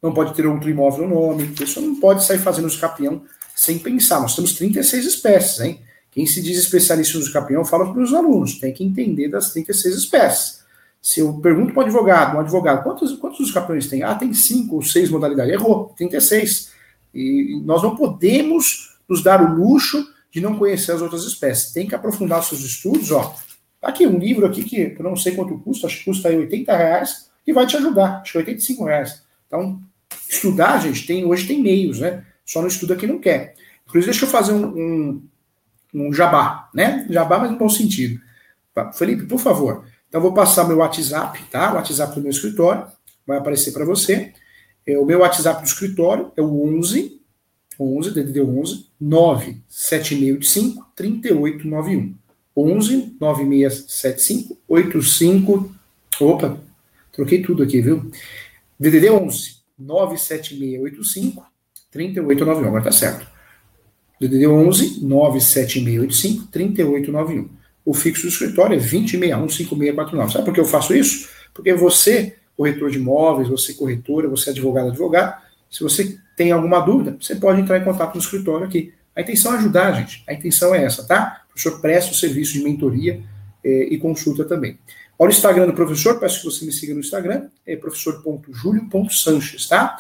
não 0.01 0.13
pode 0.13 0.33
ter 0.33 0.47
outro 0.47 0.69
imóvel 0.69 1.05
no 1.05 1.15
nome, 1.15 1.47
pessoa 1.49 1.85
não 1.85 1.99
pode 1.99 2.23
sair 2.23 2.39
fazendo 2.39 2.65
os 2.65 2.77
capião 2.77 3.23
sem 3.53 3.77
pensar. 3.77 4.21
Nós 4.21 4.33
temos 4.33 4.53
36 4.53 5.05
espécies, 5.05 5.59
hein? 5.59 5.81
Quem 6.09 6.25
se 6.25 6.41
diz 6.41 6.57
especialista 6.57 7.19
no 7.19 7.31
capião 7.31 7.65
fala 7.65 7.91
para 7.91 8.01
os 8.01 8.13
alunos, 8.13 8.57
tem 8.57 8.73
que 8.73 8.83
entender 8.83 9.27
das 9.27 9.51
36 9.51 9.95
espécies. 9.95 10.61
Se 11.01 11.19
eu 11.19 11.33
pergunto 11.33 11.73
para 11.73 11.83
um 11.83 11.85
advogado, 11.85 12.37
um 12.37 12.39
advogado, 12.39 12.83
quantos, 12.83 13.13
quantos 13.17 13.39
os 13.41 13.51
campeões 13.51 13.87
tem? 13.87 14.03
Ah, 14.03 14.15
tem 14.15 14.33
cinco 14.33 14.75
ou 14.75 14.81
seis 14.81 15.09
modalidades. 15.09 15.53
Errou, 15.53 15.93
36. 15.97 16.71
E 17.13 17.61
nós 17.65 17.83
não 17.83 17.95
podemos 17.95 18.97
nos 19.09 19.21
dar 19.21 19.41
o 19.41 19.55
luxo 19.55 20.07
de 20.31 20.39
não 20.39 20.57
conhecer 20.57 20.93
as 20.93 21.01
outras 21.01 21.23
espécies. 21.25 21.73
Tem 21.73 21.87
que 21.87 21.95
aprofundar 21.95 22.43
seus 22.43 22.61
estudos, 22.61 23.11
ó. 23.11 23.35
Tá 23.81 23.87
aqui 23.87 24.05
um 24.05 24.19
livro 24.19 24.45
aqui 24.45 24.63
que 24.63 24.95
eu 24.97 25.03
não 25.03 25.15
sei 25.15 25.33
quanto 25.33 25.57
custa, 25.57 25.87
acho 25.87 25.97
que 25.97 26.05
custa 26.05 26.29
aí 26.29 26.37
80 26.37 26.77
reais 26.77 27.31
e 27.45 27.51
vai 27.51 27.65
te 27.65 27.75
ajudar. 27.75 28.21
Acho 28.21 28.33
que 28.33 28.37
85 28.37 28.85
reais. 28.85 29.23
Então, 29.47 29.81
estudar, 30.29 30.79
gente, 30.79 31.07
tem, 31.07 31.25
hoje 31.25 31.47
tem 31.47 31.61
meios, 31.61 31.99
né? 31.99 32.23
Só 32.45 32.61
não 32.61 32.67
estuda 32.67 32.95
quem 32.95 33.09
não 33.09 33.19
quer. 33.19 33.55
Inclusive, 33.87 34.11
deixa 34.11 34.25
eu 34.25 34.29
fazer 34.29 34.53
um, 34.53 34.67
um, 34.67 35.23
um 35.93 36.13
jabá, 36.13 36.69
né? 36.75 37.07
Jabá, 37.09 37.39
mas 37.39 37.51
no 37.51 37.57
bom 37.57 37.67
sentido. 37.67 38.21
Felipe, 38.93 39.25
por 39.25 39.39
favor. 39.39 39.83
Então, 40.07 40.21
vou 40.21 40.33
passar 40.33 40.67
meu 40.67 40.77
WhatsApp, 40.77 41.43
tá? 41.49 41.71
O 41.71 41.75
WhatsApp 41.75 42.13
do 42.13 42.21
meu 42.21 42.29
escritório. 42.29 42.85
Vai 43.25 43.39
aparecer 43.39 43.71
para 43.71 43.83
você. 43.83 44.31
É, 44.85 44.97
o 44.97 45.05
meu 45.05 45.19
WhatsApp 45.19 45.61
do 45.61 45.67
escritório 45.67 46.31
é 46.37 46.41
o 46.41 46.77
11 46.77 47.21
11, 47.81 48.11
DDD 48.11 48.41
11, 48.41 48.87
97685 48.99 50.85
3891. 50.95 52.15
11 52.55 53.15
9675 53.19 54.57
85. 54.67 55.75
Opa, 56.19 56.59
Troquei 57.11 57.41
tudo 57.41 57.63
aqui, 57.63 57.81
viu? 57.81 58.09
DDD 58.79 59.09
11 59.09 59.57
97685 59.77 61.45
3891. 61.91 62.67
Agora 62.67 62.83
tá 62.83 62.91
certo. 62.91 63.27
DDD 64.19 64.47
11 64.47 65.03
97685 65.05 66.47
3891. 66.47 67.49
O 67.83 67.93
fixo 67.93 68.23
do 68.23 68.29
escritório 68.29 68.75
é 68.75 68.77
2061 68.77 69.49
5649. 69.49 70.31
Sabe 70.31 70.45
por 70.45 70.53
que 70.53 70.59
eu 70.59 70.65
faço 70.65 70.95
isso? 70.95 71.29
Porque 71.53 71.73
você, 71.73 72.35
corretor 72.55 72.89
de 72.89 72.97
imóveis, 72.97 73.49
você 73.49 73.73
corretora, 73.73 74.29
você 74.29 74.51
advogado, 74.51 74.89
advogado, 74.89 75.41
se 75.69 75.83
você 75.83 76.17
tem 76.37 76.51
alguma 76.51 76.79
dúvida, 76.79 77.17
você 77.19 77.35
pode 77.35 77.61
entrar 77.61 77.77
em 77.77 77.83
contato 77.83 78.15
no 78.15 78.21
escritório 78.21 78.65
aqui. 78.65 78.93
A 79.15 79.21
intenção 79.21 79.53
é 79.53 79.57
ajudar, 79.57 79.91
gente. 79.93 80.23
A 80.27 80.33
intenção 80.33 80.73
é 80.73 80.83
essa, 80.83 81.05
tá? 81.05 81.40
Senhor 81.59 81.79
presta 81.79 82.11
o 82.11 82.15
serviço 82.15 82.53
de 82.53 82.63
mentoria 82.63 83.21
eh, 83.63 83.87
e 83.91 83.97
consulta 83.97 84.45
também. 84.45 84.77
Olha 85.21 85.29
o 85.29 85.33
Instagram 85.33 85.67
do 85.67 85.73
professor, 85.73 86.19
peço 86.19 86.39
que 86.39 86.45
você 86.45 86.65
me 86.65 86.71
siga 86.71 86.95
no 86.95 86.99
Instagram, 86.99 87.47
é 87.65 87.75
professor.julio.sanches, 87.75 89.67
tá? 89.67 89.97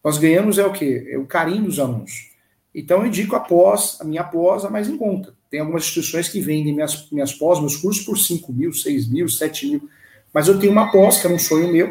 Nós 0.04 0.18
ganhamos 0.18 0.56
é 0.56 0.64
o 0.64 0.72
quê? 0.72 1.09
É 1.11 1.18
o 1.18 1.26
carinho 1.26 1.64
dos 1.64 1.80
alunos. 1.80 2.30
Então 2.72 3.00
eu 3.00 3.06
indico 3.06 3.35
a 3.35 3.40
pós, 3.40 3.98
a 4.00 4.04
minha 4.04 4.22
pós, 4.22 4.64
a 4.64 4.70
mais 4.70 4.88
em 4.88 4.96
conta. 4.96 5.35
Tem 5.50 5.59
algumas 5.59 5.82
instituições 5.82 6.28
que 6.28 6.40
vendem 6.40 6.72
minhas, 6.72 7.11
minhas 7.11 7.32
pós, 7.32 7.59
meus 7.59 7.76
cursos 7.76 8.04
por 8.04 8.16
5 8.16 8.52
mil, 8.52 8.72
6 8.72 9.09
mil, 9.09 9.28
7 9.28 9.66
mil. 9.66 9.88
Mas 10.32 10.46
eu 10.46 10.61
tenho 10.61 10.70
uma 10.70 10.92
pós, 10.92 11.20
que 11.20 11.26
é 11.26 11.30
um 11.30 11.38
sonho 11.38 11.72
meu. 11.72 11.88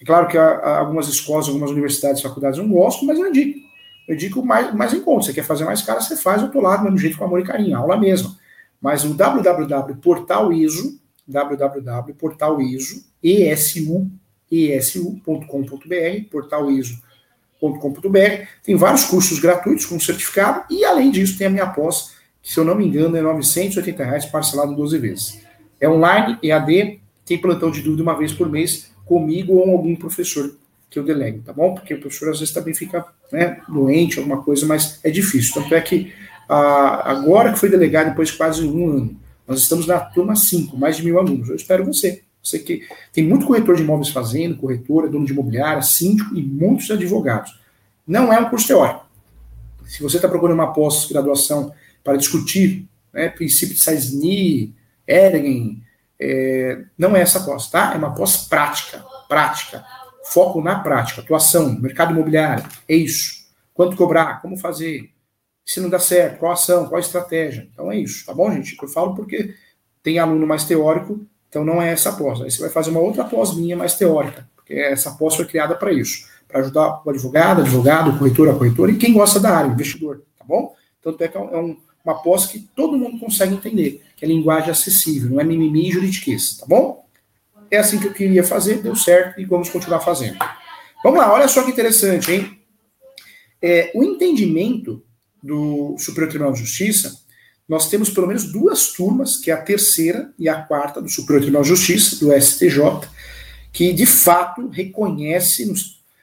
É 0.00 0.04
claro 0.06 0.26
que 0.28 0.38
algumas 0.38 1.08
escolas, 1.08 1.48
algumas 1.48 1.70
universidades, 1.70 2.22
faculdades 2.22 2.58
não 2.58 2.68
gostam, 2.68 3.06
mas 3.06 3.18
eu 3.18 3.28
indico. 3.28 3.58
Eu 4.06 4.14
indico 4.14 4.44
mais, 4.44 4.74
mais 4.74 4.92
em 4.92 5.00
conta. 5.00 5.26
Você 5.26 5.32
quer 5.32 5.44
fazer 5.44 5.64
mais 5.64 5.82
cara, 5.82 6.00
você 6.00 6.16
faz, 6.16 6.42
eu 6.42 6.50
tô 6.50 6.60
lá 6.60 6.76
do 6.76 6.84
mesmo 6.84 6.98
jeito, 6.98 7.16
com 7.16 7.24
amor 7.24 7.40
e 7.40 7.44
carinho, 7.44 7.76
aula 7.76 7.96
mesmo. 7.96 8.36
Mas 8.80 9.04
o 9.04 9.14
www.portaliso, 9.14 11.00
www.portaliso, 11.26 13.04
esu, 13.22 14.10
esu.com.br, 14.50 16.28
portaliso.com.br. 16.30 18.46
Tem 18.62 18.76
vários 18.76 19.04
cursos 19.04 19.38
gratuitos 19.38 19.86
com 19.86 19.98
certificado 19.98 20.64
e, 20.70 20.84
além 20.84 21.10
disso, 21.10 21.38
tem 21.38 21.46
a 21.46 21.50
minha 21.50 21.66
pós, 21.66 22.12
que, 22.42 22.52
se 22.52 22.60
eu 22.60 22.64
não 22.64 22.74
me 22.74 22.86
engano, 22.86 23.16
é 23.16 23.22
980 23.22 24.04
reais, 24.04 24.26
parcelado 24.26 24.72
em 24.72 24.76
12 24.76 24.98
vezes. 24.98 25.40
É 25.80 25.88
online, 25.88 26.38
EAD, 26.42 27.00
tem 27.24 27.38
plantão 27.38 27.70
de 27.70 27.80
dúvida 27.80 28.02
uma 28.02 28.18
vez 28.18 28.34
por 28.34 28.50
mês, 28.50 28.92
comigo 29.06 29.54
ou 29.54 29.70
algum 29.70 29.96
professor 29.96 30.54
que 30.90 30.98
eu 30.98 31.04
delego, 31.04 31.42
tá 31.42 31.52
bom? 31.52 31.74
Porque 31.74 31.94
o 31.94 32.00
professor 32.00 32.30
às 32.30 32.38
vezes 32.38 32.54
também 32.54 32.74
fica 32.74 33.04
né, 33.32 33.60
doente, 33.68 34.18
alguma 34.18 34.42
coisa, 34.42 34.66
mas 34.66 35.00
é 35.02 35.10
difícil. 35.10 35.54
Tanto 35.54 35.74
é 35.74 35.80
que 35.80 36.12
agora 36.48 37.52
que 37.52 37.58
foi 37.58 37.68
delegado, 37.68 38.10
depois 38.10 38.28
de 38.28 38.36
quase 38.36 38.66
um 38.66 38.90
ano, 38.90 39.20
nós 39.46 39.60
estamos 39.60 39.86
na 39.86 39.98
turma 39.98 40.36
5, 40.36 40.76
mais 40.76 40.96
de 40.96 41.04
mil 41.04 41.18
alunos. 41.18 41.48
Eu 41.48 41.56
espero 41.56 41.84
você. 41.84 42.22
Você 42.42 42.58
que 42.58 42.86
tem 43.12 43.26
muito 43.26 43.46
corretor 43.46 43.76
de 43.76 43.82
imóveis 43.82 44.10
fazendo, 44.10 44.56
corretora, 44.56 45.08
dono 45.08 45.24
de 45.24 45.32
imobiliária, 45.32 45.82
síndico 45.82 46.36
e 46.36 46.42
muitos 46.42 46.90
advogados. 46.90 47.58
Não 48.06 48.32
é 48.32 48.38
um 48.38 48.50
curso 48.50 48.66
teórico. 48.66 49.06
Se 49.86 50.02
você 50.02 50.16
está 50.16 50.28
procurando 50.28 50.56
uma 50.56 50.72
pós-graduação 50.72 51.72
para 52.02 52.16
discutir 52.16 52.86
né, 53.12 53.28
princípio 53.28 53.74
de 53.74 53.82
Saisni, 53.82 54.74
Ergen, 55.06 55.82
é, 56.20 56.84
não 56.98 57.16
é 57.16 57.20
essa 57.20 57.40
pós, 57.40 57.70
tá? 57.70 57.92
É 57.94 57.96
uma 57.96 58.14
pós 58.14 58.48
prática, 58.48 59.04
prática. 59.28 59.84
Foco 60.24 60.60
na 60.62 60.78
prática, 60.78 61.20
atuação, 61.20 61.78
mercado 61.80 62.12
imobiliário, 62.12 62.64
é 62.88 62.96
isso. 62.96 63.44
Quanto 63.74 63.96
cobrar, 63.96 64.40
como 64.40 64.56
fazer, 64.56 65.10
se 65.66 65.80
não 65.80 65.90
dá 65.90 65.98
certo, 65.98 66.38
qual 66.38 66.52
ação, 66.52 66.88
qual 66.88 67.00
estratégia. 67.00 67.68
Então 67.72 67.90
é 67.92 67.98
isso, 67.98 68.24
tá 68.24 68.32
bom, 68.32 68.50
gente? 68.50 68.76
Eu 68.80 68.88
falo 68.88 69.14
porque 69.14 69.54
tem 70.02 70.18
aluno 70.18 70.46
mais 70.46 70.64
teórico, 70.64 71.20
então 71.48 71.64
não 71.64 71.80
é 71.80 71.92
essa 71.92 72.12
pós. 72.12 72.40
Aí 72.40 72.50
você 72.50 72.60
vai 72.60 72.70
fazer 72.70 72.90
uma 72.90 73.00
outra 73.00 73.24
pós 73.24 73.54
minha 73.54 73.76
mais 73.76 73.94
teórica, 73.94 74.48
porque 74.56 74.74
essa 74.74 75.10
pós 75.12 75.34
foi 75.34 75.44
criada 75.44 75.74
para 75.74 75.92
isso, 75.92 76.26
para 76.48 76.60
ajudar 76.60 77.02
o 77.04 77.10
advogado, 77.10 77.60
advogado, 77.60 78.10
o 78.10 78.18
corretor, 78.18 78.48
a 78.48 78.54
corretora 78.54 78.92
e 78.92 78.96
quem 78.96 79.12
gosta 79.12 79.38
da 79.38 79.56
área, 79.56 79.70
investidor, 79.70 80.22
tá 80.38 80.44
bom? 80.44 80.74
Tanto 81.02 81.22
é 81.22 81.28
que 81.28 81.36
é, 81.36 81.40
é 81.40 81.58
um, 81.58 81.76
uma 82.04 82.14
pós 82.22 82.46
que 82.46 82.60
todo 82.74 82.96
mundo 82.96 83.18
consegue 83.18 83.54
entender, 83.54 84.02
que 84.16 84.24
é 84.24 84.28
linguagem 84.28 84.70
acessível, 84.70 85.30
não 85.30 85.40
é 85.40 85.44
mimimi 85.44 85.88
e 85.88 85.92
juridiquês, 85.92 86.56
tá 86.56 86.66
bom? 86.66 87.03
É 87.70 87.78
assim 87.78 87.98
que 87.98 88.06
eu 88.06 88.12
queria 88.12 88.44
fazer, 88.44 88.82
deu 88.82 88.94
certo 88.96 89.40
e 89.40 89.44
vamos 89.44 89.68
continuar 89.68 90.00
fazendo. 90.00 90.38
Vamos 91.02 91.18
lá, 91.18 91.32
olha 91.32 91.48
só 91.48 91.62
que 91.62 91.70
interessante, 91.70 92.32
hein? 92.32 92.58
É, 93.60 93.90
o 93.94 94.02
entendimento 94.02 95.02
do 95.42 95.96
Superior 95.98 96.30
Tribunal 96.30 96.52
de 96.52 96.60
Justiça, 96.60 97.12
nós 97.68 97.88
temos 97.88 98.10
pelo 98.10 98.26
menos 98.26 98.50
duas 98.50 98.92
turmas, 98.92 99.36
que 99.36 99.50
é 99.50 99.54
a 99.54 99.60
terceira 99.60 100.32
e 100.38 100.48
a 100.48 100.62
quarta 100.62 101.00
do 101.00 101.08
Superior 101.08 101.40
Tribunal 101.42 101.62
de 101.62 101.68
Justiça, 101.68 102.18
do 102.20 102.32
STJ, 102.32 103.08
que 103.72 103.92
de 103.92 104.06
fato 104.06 104.68
reconhece, 104.68 105.70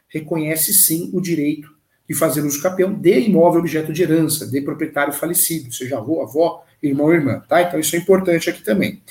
reconhece 0.08 0.74
sim 0.74 1.10
o 1.14 1.22
direito 1.22 1.70
de 2.08 2.16
fazer 2.16 2.42
uso 2.42 2.62
capião 2.62 2.94
de 2.94 3.20
imóvel 3.22 3.62
objeto 3.62 3.94
de 3.94 4.04
herança, 4.04 4.46
de 4.46 4.62
proprietário 4.62 5.14
falecido, 5.14 5.72
seja 5.72 5.98
avô, 5.98 6.22
avó, 6.22 6.66
irmão 6.82 7.08
ou 7.08 7.14
irmã, 7.14 7.42
tá? 7.48 7.62
Então 7.62 7.80
isso 7.80 7.96
é 7.96 8.00
importante 8.00 8.50
aqui 8.50 8.64
também. 8.64 9.02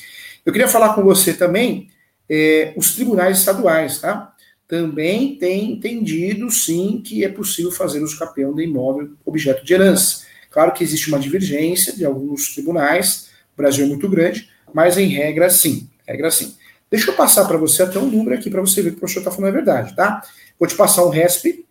Eu 0.45 0.53
queria 0.53 0.69
falar 0.69 0.95
com 0.95 1.03
você 1.03 1.33
também 1.33 1.89
é, 2.31 2.73
os 2.77 2.95
tribunais 2.95 3.39
estaduais, 3.39 3.99
tá? 3.99 4.33
Também 4.69 5.35
tem 5.35 5.73
entendido, 5.73 6.49
sim, 6.49 7.03
que 7.05 7.25
é 7.25 7.29
possível 7.29 7.73
fazer 7.73 8.01
uso 8.01 8.17
capião 8.17 8.55
de 8.55 8.63
imóvel 8.63 9.11
objeto 9.25 9.65
de 9.65 9.75
herança. 9.75 10.25
Claro 10.49 10.73
que 10.73 10.85
existe 10.85 11.09
uma 11.09 11.19
divergência 11.19 11.93
de 11.93 12.05
alguns 12.05 12.55
tribunais, 12.55 13.31
o 13.53 13.57
Brasil 13.57 13.85
é 13.85 13.89
muito 13.89 14.09
grande, 14.09 14.49
mas 14.73 14.97
em 14.97 15.09
regra, 15.09 15.51
sim. 15.51 15.91
Regra, 16.07 16.31
sim. 16.31 16.55
Deixa 16.89 17.11
eu 17.11 17.15
passar 17.15 17.47
para 17.47 17.57
você 17.57 17.83
até 17.83 17.99
um 17.99 18.09
número 18.09 18.37
aqui 18.37 18.49
para 18.49 18.61
você 18.61 18.81
ver 18.81 18.91
que 18.91 18.97
o 18.97 19.01
professor 19.01 19.21
está 19.21 19.33
falando 19.33 19.49
a 19.49 19.57
verdade, 19.57 19.97
tá? 19.97 20.23
Vou 20.59 20.69
te 20.69 20.77
passar 20.77 21.05
um 21.05 21.09
RESP, 21.09 21.67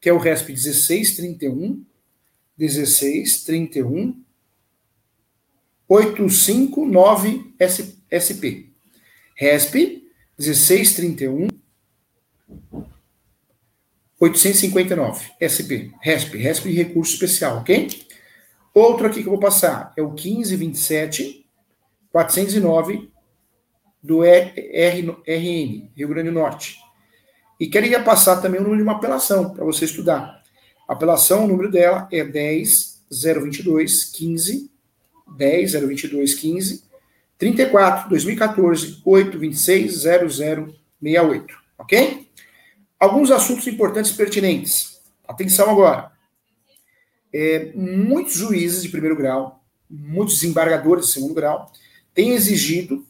que 0.00 0.08
é 0.08 0.12
o 0.12 0.18
RESP 0.18 0.52
1631, 0.52 1.82
1631 2.56 4.14
859 5.88 7.54
SP. 7.58 8.67
RESP 9.40 10.10
1631 10.36 11.46
859 14.18 15.30
SP. 15.38 15.94
RESP, 16.00 16.38
RESP 16.38 16.68
de 16.70 16.74
recurso 16.74 17.12
especial, 17.12 17.58
ok? 17.58 17.88
Outro 18.74 19.06
aqui 19.06 19.22
que 19.22 19.28
eu 19.28 19.32
vou 19.32 19.40
passar 19.40 19.92
é 19.96 20.02
o 20.02 20.10
1527 20.10 21.46
409 22.10 23.08
do 24.02 24.22
RN, 24.22 25.88
Rio 25.94 26.08
Grande 26.08 26.30
do 26.30 26.34
Norte. 26.34 26.76
E 27.60 27.68
queria 27.68 28.02
passar 28.02 28.40
também 28.40 28.60
o 28.60 28.64
número 28.64 28.82
de 28.82 28.82
uma 28.82 28.96
apelação 28.96 29.54
para 29.54 29.64
você 29.64 29.84
estudar. 29.84 30.42
A 30.88 30.94
apelação, 30.94 31.44
o 31.44 31.48
número 31.48 31.70
dela 31.70 32.08
é 32.10 32.24
10 32.24 33.04
022 33.10 34.04
15 34.04 34.68
10 35.36 35.72
022 35.72 36.34
15 36.34 36.87
34 37.38 38.08
2014 38.08 39.00
826 39.04 40.02
0068, 41.00 41.54
ok? 41.78 42.28
Alguns 42.98 43.30
assuntos 43.30 43.66
importantes 43.66 44.10
e 44.10 44.14
pertinentes. 44.14 45.00
Atenção 45.26 45.70
agora. 45.70 46.10
É, 47.32 47.72
muitos 47.74 48.34
juízes 48.34 48.82
de 48.82 48.88
primeiro 48.88 49.16
grau, 49.16 49.62
muitos 49.88 50.40
desembargadores 50.40 51.06
de 51.06 51.12
segundo 51.12 51.34
grau, 51.34 51.70
têm 52.12 52.32
exigido 52.32 53.06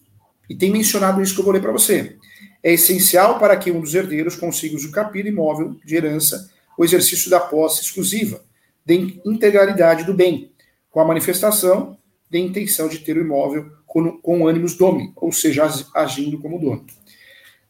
e 0.51 0.55
têm 0.55 0.71
mencionado 0.71 1.23
isso 1.23 1.35
que 1.35 1.41
eu 1.41 1.45
vou 1.45 1.55
ler 1.55 1.63
para 1.63 1.73
você 1.73 2.19
é 2.63 2.73
essencial 2.73 3.39
para 3.39 3.57
que 3.57 3.71
um 3.71 3.81
dos 3.81 3.95
herdeiros 3.95 4.37
consiga 4.37 4.77
usufruir 4.77 5.27
imóvel 5.27 5.77
de 5.85 5.97
herança 5.97 6.51
o 6.77 6.85
exercício 6.85 7.31
da 7.31 7.41
posse 7.41 7.83
exclusiva, 7.83 8.41
de 8.85 9.21
integralidade 9.25 10.05
do 10.05 10.15
bem, 10.15 10.53
com 10.91 11.01
a 11.01 11.05
manifestação 11.05 11.99
de 12.31 12.39
intenção 12.39 12.89
de 12.89 12.99
ter 12.99 13.17
o 13.17 13.21
imóvel 13.21 13.71
com, 13.89 14.19
com 14.19 14.47
ânimos 14.47 14.77
domi, 14.77 15.13
ou 15.17 15.33
seja, 15.33 15.67
agindo 15.95 16.39
como 16.39 16.61
dono. 16.61 16.85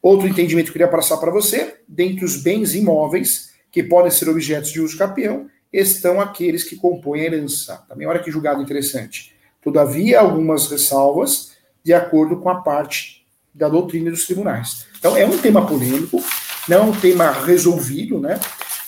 Outro 0.03 0.29
entendimento 0.29 0.67
que 0.67 0.71
eu 0.71 0.73
queria 0.75 0.89
passar 0.89 1.17
para 1.17 1.31
você, 1.31 1.77
dentre 1.89 2.25
os 2.25 2.43
bens 2.43 2.75
imóveis 2.75 3.55
que 3.71 3.83
podem 3.83 4.11
ser 4.11 4.29
objetos 4.29 4.71
de 4.71 4.81
uso 4.81 4.99
capião, 4.99 5.49
estão 5.73 6.21
aqueles 6.21 6.65
que 6.65 6.77
compõem 6.77 7.21
a 7.21 7.25
herança. 7.25 7.85
Também 7.89 8.07
olha 8.07 8.21
que 8.21 8.31
julgado 8.31 8.63
interessante. 8.63 9.35
Todavia, 9.63 10.21
algumas 10.21 10.69
ressalvas 10.69 11.53
de 11.85 11.95
acordo 11.95 12.39
com 12.39 12.49
a 12.49 12.63
parte 12.63 13.27
da 13.55 13.69
doutrina 13.69 14.11
dos 14.11 14.27
tribunais. 14.27 14.87
Então, 14.99 15.17
é 15.17 15.25
um 15.25 15.39
tema 15.39 15.67
polêmico, 15.67 16.23
não 16.69 16.77
é 16.77 16.81
um 16.81 16.93
tema 16.93 17.31
resolvido, 17.31 18.21
né? 18.21 18.41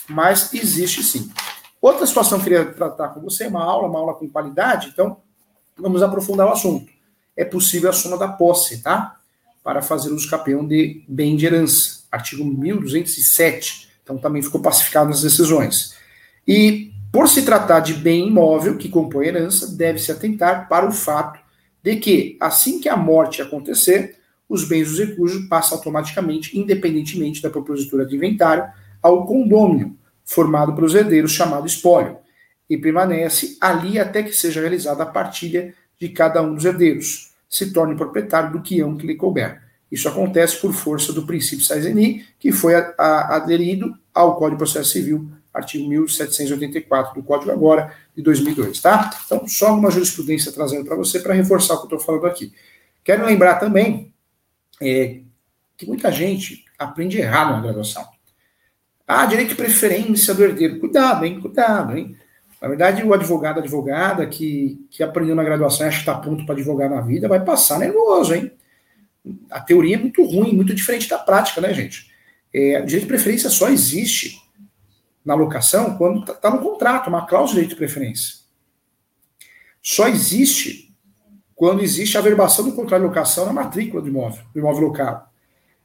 Mas 0.09 0.53
existe 0.55 1.03
sim. 1.03 1.31
Outra 1.81 2.07
situação 2.07 2.39
que 2.39 2.49
eu 2.53 2.59
queria 2.59 2.73
tratar 2.73 3.09
com 3.09 3.21
você, 3.21 3.47
uma 3.47 3.65
aula, 3.65 3.89
uma 3.89 3.99
aula 3.99 4.15
com 4.15 4.29
qualidade, 4.29 4.89
então 4.93 5.19
vamos 5.77 6.03
aprofundar 6.03 6.47
o 6.47 6.53
assunto. 6.53 7.00
É 7.41 7.45
possível 7.47 7.89
a 7.89 7.93
soma 7.95 8.19
da 8.19 8.29
posse, 8.29 8.83
tá? 8.83 9.17
Para 9.65 9.81
fazer 9.81 10.13
uso 10.13 10.29
capião 10.29 10.67
de 10.69 11.03
bem 11.09 11.37
de 11.37 11.47
herança. 11.47 12.01
Artigo 12.13 12.45
1207. 12.45 13.89
Então 14.05 14.19
também 14.19 14.43
ficou 14.43 14.61
pacificado 14.61 15.09
nas 15.09 15.23
decisões. 15.23 15.95
E 16.47 16.93
por 17.11 17.27
se 17.31 17.43
tratar 17.43 17.81
de 17.81 17.95
bem 17.95 18.29
imóvel 18.29 18.77
que 18.77 18.91
compõe 18.91 19.29
herança, 19.29 19.75
deve-se 19.75 20.13
atentar 20.13 20.69
para 20.69 20.87
o 20.87 20.93
fato 20.93 21.41
de 21.83 21.97
que, 21.97 22.37
assim 22.39 22.79
que 22.79 22.91
a 22.91 22.97
morte 22.97 23.41
acontecer, 23.41 24.19
os 24.47 24.69
bens 24.69 24.91
dos 24.91 24.99
recursos 24.99 25.49
passam 25.49 25.79
automaticamente, 25.79 26.59
independentemente 26.59 27.41
da 27.41 27.49
propositura 27.49 28.05
de 28.05 28.17
inventário, 28.17 28.71
ao 29.01 29.25
condômino, 29.25 29.97
formado 30.27 30.75
pelos 30.75 30.95
herdeiros, 30.95 31.33
chamado 31.33 31.67
espólio, 31.67 32.19
e 32.69 32.77
permanece 32.77 33.57
ali 33.63 33.99
até 33.99 34.23
que 34.23 34.35
seja 34.35 34.61
realizada 34.61 35.05
a 35.05 35.07
partilha 35.07 35.75
de 35.99 36.11
cada 36.11 36.43
um 36.43 36.55
dos 36.55 36.67
herdeiros, 36.67 37.30
se 37.51 37.73
torne 37.73 37.97
proprietário 37.97 38.53
do 38.53 38.63
quião 38.63 38.97
que 38.97 39.05
lhe 39.05 39.17
couber. 39.17 39.61
Isso 39.91 40.09
acontece 40.09 40.59
por 40.59 40.73
força 40.73 41.13
do 41.13 41.27
princípio 41.27 41.65
Saizeni, 41.65 42.25
que 42.39 42.53
foi 42.53 42.77
a, 42.77 42.95
a, 42.97 43.37
aderido 43.37 43.93
ao 44.15 44.37
Código 44.37 44.53
de 44.53 44.59
Processo 44.59 44.91
Civil, 44.91 45.29
artigo 45.53 45.89
1784 45.89 47.15
do 47.15 47.27
Código 47.27 47.51
agora, 47.51 47.93
de 48.17 48.23
2002, 48.23 48.81
tá? 48.81 49.11
Então, 49.27 49.49
só 49.49 49.75
uma 49.75 49.91
jurisprudência 49.91 50.53
trazendo 50.53 50.85
para 50.85 50.95
você 50.95 51.19
para 51.19 51.35
reforçar 51.35 51.75
o 51.75 51.79
que 51.79 51.93
eu 51.93 51.99
estou 51.99 51.99
falando 51.99 52.27
aqui. 52.27 52.55
Quero 53.03 53.27
lembrar 53.27 53.57
também 53.57 54.15
é, 54.81 55.21
que 55.77 55.87
muita 55.87 56.13
gente 56.13 56.65
aprende 56.79 57.19
errado 57.19 57.51
na 57.51 57.61
graduação. 57.61 58.07
Ah, 59.07 59.27
direito 59.27 59.49
de 59.49 59.55
preferência 59.57 60.33
do 60.33 60.45
herdeiro. 60.45 60.79
Cuidado, 60.79 61.25
hein? 61.25 61.41
Cuidado, 61.41 61.99
hein? 61.99 62.17
Na 62.61 62.69
verdade, 62.69 63.03
o 63.03 63.15
advogado, 63.15 63.59
advogada 63.59 64.27
que, 64.27 64.87
que 64.91 65.03
aprendeu 65.03 65.35
na 65.35 65.43
graduação 65.43 65.87
e 65.87 65.89
acha 65.89 65.97
que 65.97 66.03
está 66.03 66.15
pronto 66.15 66.45
para 66.45 66.55
advogar 66.55 66.91
na 66.91 67.01
vida, 67.01 67.27
vai 67.27 67.43
passar 67.43 67.79
nervoso, 67.79 68.35
hein? 68.35 68.53
A 69.51 69.61
teoria 69.61 69.97
é 69.97 69.99
muito 69.99 70.23
ruim, 70.25 70.55
muito 70.55 70.75
diferente 70.75 71.09
da 71.09 71.19
prática, 71.19 71.61
né, 71.61 71.73
gente? 71.73 72.11
É, 72.53 72.81
o 72.81 72.85
direito 72.85 73.05
de 73.05 73.09
preferência 73.09 73.49
só 73.49 73.71
existe 73.71 74.43
na 75.25 75.35
locação 75.35 75.97
quando 75.97 76.21
está 76.21 76.35
tá 76.35 76.51
no 76.51 76.61
contrato, 76.61 77.09
uma 77.09 77.27
cláusula 77.27 77.61
de 77.61 77.67
direito 77.67 77.71
de 77.71 77.77
preferência. 77.77 78.41
Só 79.83 80.09
existe 80.09 80.95
quando 81.55 81.83
existe 81.83 82.19
a 82.19 82.21
verbação 82.21 82.65
do 82.65 82.73
contrato 82.73 83.03
de 83.03 83.09
locação 83.09 83.47
na 83.47 83.53
matrícula 83.53 84.03
do 84.03 84.09
imóvel, 84.09 84.45
do 84.53 84.59
imóvel 84.59 84.89
local. 84.89 85.31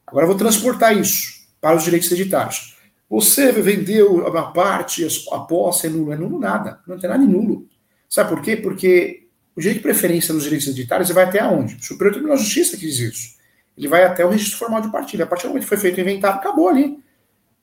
Agora 0.06 0.24
eu 0.24 0.28
vou 0.28 0.36
transportar 0.36 0.96
isso 0.96 1.46
para 1.60 1.76
os 1.76 1.84
direitos 1.84 2.10
hereditários. 2.10 2.75
Você 3.08 3.52
vendeu 3.52 4.26
a 4.26 4.42
parte, 4.50 5.06
a 5.32 5.38
posse 5.40 5.86
é 5.86 5.90
nulo. 5.90 6.12
É 6.12 6.16
nulo 6.16 6.38
nada. 6.38 6.80
Não 6.86 6.98
tem 6.98 7.08
nada 7.08 7.24
de 7.24 7.30
nulo. 7.30 7.66
Sabe 8.08 8.30
por 8.30 8.42
quê? 8.42 8.56
Porque 8.56 9.26
o 9.54 9.60
direito 9.60 9.78
de 9.78 9.82
preferência 9.82 10.34
nos 10.34 10.42
direitos 10.42 10.66
hereditários 10.66 11.10
vai 11.10 11.24
até 11.24 11.40
aonde? 11.40 11.76
O 11.76 11.82
Superior 11.82 12.12
Tribunal 12.12 12.36
de 12.36 12.42
Justiça 12.42 12.76
que 12.76 12.86
diz 12.86 12.98
isso. 12.98 13.36
Ele 13.76 13.88
vai 13.88 14.04
até 14.04 14.24
o 14.24 14.28
registro 14.28 14.58
formal 14.58 14.80
de 14.80 14.90
partilha. 14.90 15.24
A 15.24 15.26
partir 15.26 15.44
do 15.44 15.48
momento 15.50 15.64
que 15.64 15.68
foi 15.68 15.78
feito 15.78 15.98
o 15.98 16.00
inventário, 16.00 16.38
acabou 16.38 16.68
ali. 16.68 16.98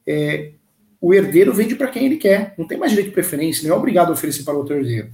É, 0.05 0.51
o 1.01 1.13
herdeiro 1.13 1.53
vende 1.53 1.75
para 1.75 1.87
quem 1.87 2.05
ele 2.05 2.17
quer. 2.17 2.53
Não 2.57 2.65
tem 2.65 2.77
mais 2.77 2.91
direito 2.91 3.09
de 3.09 3.13
preferência, 3.13 3.67
não 3.67 3.75
é 3.75 3.77
obrigado 3.77 4.09
a 4.09 4.13
oferecer 4.13 4.43
para 4.43 4.53
outro 4.53 4.75
herdeiro. 4.75 5.09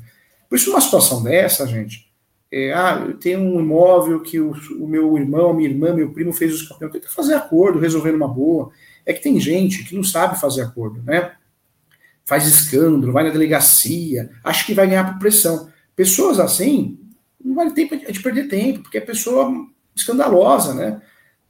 Por 0.48 0.56
isso, 0.56 0.70
numa 0.70 0.82
situação 0.82 1.24
dessa, 1.24 1.66
gente, 1.66 2.10
é, 2.52 2.74
ah, 2.74 3.06
eu 3.08 3.14
tenho 3.18 3.40
um 3.40 3.60
imóvel 3.60 4.20
que 4.22 4.40
o, 4.40 4.52
o, 4.80 4.88
meu 4.88 5.18
irmão, 5.18 5.54
minha 5.54 5.70
irmã, 5.70 5.94
meu 5.94 6.12
primo 6.12 6.34
fez 6.34 6.54
os 6.54 6.68
campeões. 6.68 6.94
Tenta 6.94 7.10
fazer 7.10 7.36
acordo, 7.36 7.80
resolver 7.80 8.12
uma 8.12 8.28
boa. 8.28 8.72
É 9.10 9.14
que 9.14 9.24
tem 9.24 9.40
gente 9.40 9.84
que 9.86 9.96
não 9.96 10.04
sabe 10.04 10.40
fazer 10.40 10.62
acordo, 10.62 11.02
né? 11.02 11.36
Faz 12.24 12.46
escândalo, 12.46 13.12
vai 13.12 13.24
na 13.24 13.32
delegacia, 13.32 14.30
acha 14.44 14.64
que 14.64 14.76
vai 14.76 14.86
ganhar 14.86 15.12
por 15.12 15.18
pressão. 15.18 15.68
Pessoas 15.96 16.40
assim, 16.40 17.00
não 17.44 17.56
vale 17.56 17.72
tempo 17.72 17.98
de 17.98 18.20
perder 18.22 18.48
tempo, 18.48 18.84
porque 18.84 19.00
a 19.00 19.06
pessoa 19.06 19.68
escandalosa, 19.96 20.76
né? 20.76 21.02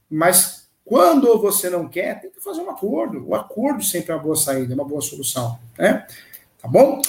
Mas 0.08 0.70
quando 0.86 1.38
você 1.38 1.68
não 1.68 1.86
quer, 1.86 2.22
que 2.22 2.40
fazer 2.40 2.62
um 2.62 2.70
acordo. 2.70 3.28
O 3.28 3.34
acordo 3.34 3.84
sempre 3.84 4.10
é 4.10 4.14
uma 4.14 4.22
boa 4.22 4.36
saída, 4.36 4.72
é 4.72 4.74
uma 4.74 4.88
boa 4.88 5.02
solução, 5.02 5.60
né? 5.76 6.06
Tá 6.58 6.66
bom? 6.66 7.02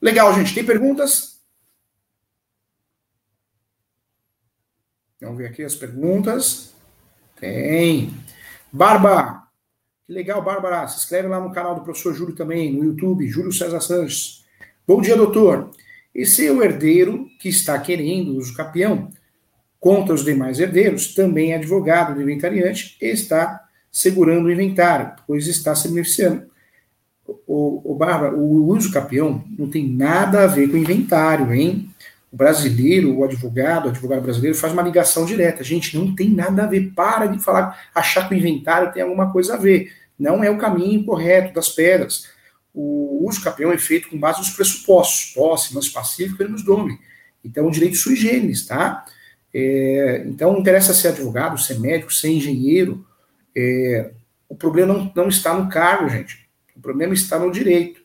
Legal, 0.00 0.32
gente. 0.32 0.54
Tem 0.54 0.64
perguntas? 0.64 1.38
Vamos 5.20 5.36
ver 5.36 5.48
aqui 5.48 5.62
as 5.62 5.74
perguntas. 5.74 6.72
Tem. 7.36 8.10
Barba. 8.72 9.47
Que 10.08 10.14
legal, 10.14 10.40
Bárbara. 10.42 10.88
Se 10.88 10.96
inscreve 10.96 11.28
lá 11.28 11.38
no 11.38 11.52
canal 11.52 11.74
do 11.74 11.82
professor 11.82 12.14
Júlio 12.14 12.34
também, 12.34 12.72
no 12.72 12.82
YouTube, 12.82 13.28
Júlio 13.28 13.52
César 13.52 13.82
Sanches. 13.82 14.42
Bom 14.86 15.02
dia, 15.02 15.14
doutor. 15.14 15.70
Esse 16.14 16.46
é 16.46 16.50
o 16.50 16.62
herdeiro 16.62 17.28
que 17.38 17.50
está 17.50 17.78
querendo 17.78 18.34
uso 18.34 18.56
capião 18.56 19.10
contra 19.78 20.14
os 20.14 20.24
demais 20.24 20.58
herdeiros, 20.58 21.14
também 21.14 21.52
é 21.52 21.56
advogado 21.56 22.14
do 22.14 22.22
inventariante 22.22 22.96
está 23.02 23.68
segurando 23.92 24.46
o 24.46 24.50
inventário, 24.50 25.12
pois 25.26 25.46
está 25.46 25.74
se 25.74 25.88
beneficiando. 25.88 26.46
O, 27.46 27.92
o 27.92 27.94
Bárbara, 27.94 28.34
o 28.34 28.66
uso 28.66 28.90
capião 28.90 29.44
não 29.58 29.68
tem 29.68 29.86
nada 29.86 30.42
a 30.42 30.46
ver 30.46 30.70
com 30.70 30.78
inventário, 30.78 31.52
hein? 31.52 31.90
O 32.30 32.36
brasileiro, 32.36 33.16
o 33.16 33.24
advogado, 33.24 33.86
o 33.86 33.88
advogado 33.88 34.22
brasileiro 34.22 34.56
faz 34.56 34.72
uma 34.72 34.82
ligação 34.82 35.24
direta. 35.24 35.64
Gente, 35.64 35.96
não 35.96 36.14
tem 36.14 36.28
nada 36.30 36.64
a 36.64 36.66
ver. 36.66 36.92
Para 36.94 37.26
de 37.26 37.42
falar, 37.42 37.88
achar 37.94 38.28
que 38.28 38.34
o 38.34 38.38
inventário 38.38 38.92
tem 38.92 39.02
alguma 39.02 39.32
coisa 39.32 39.54
a 39.54 39.56
ver. 39.56 39.92
Não 40.18 40.44
é 40.44 40.50
o 40.50 40.58
caminho 40.58 41.04
correto 41.04 41.54
das 41.54 41.68
pedras. 41.70 42.28
O 42.74 43.26
uso 43.26 43.42
capião 43.42 43.72
é 43.72 43.78
feito 43.78 44.08
com 44.08 44.18
base 44.18 44.38
nos 44.38 44.50
pressupostos, 44.50 45.32
posse, 45.34 45.74
lance 45.74 45.90
pacífico 45.90 46.42
e 46.42 46.48
nos 46.48 46.62
dome. 46.62 46.98
Então, 47.44 47.66
o 47.66 47.70
direito 47.70 47.96
sui 47.96 48.14
generis, 48.14 48.66
tá? 48.66 49.04
É, 49.54 50.24
então, 50.26 50.52
não 50.52 50.60
interessa 50.60 50.92
ser 50.92 51.08
advogado, 51.08 51.58
ser 51.58 51.80
médico, 51.80 52.12
ser 52.12 52.28
engenheiro. 52.28 53.06
É, 53.56 54.10
o 54.48 54.54
problema 54.54 54.94
não, 54.94 55.12
não 55.14 55.28
está 55.28 55.54
no 55.54 55.68
cargo, 55.68 56.08
gente. 56.08 56.48
O 56.76 56.80
problema 56.80 57.14
está 57.14 57.38
no 57.38 57.50
direito. 57.50 58.00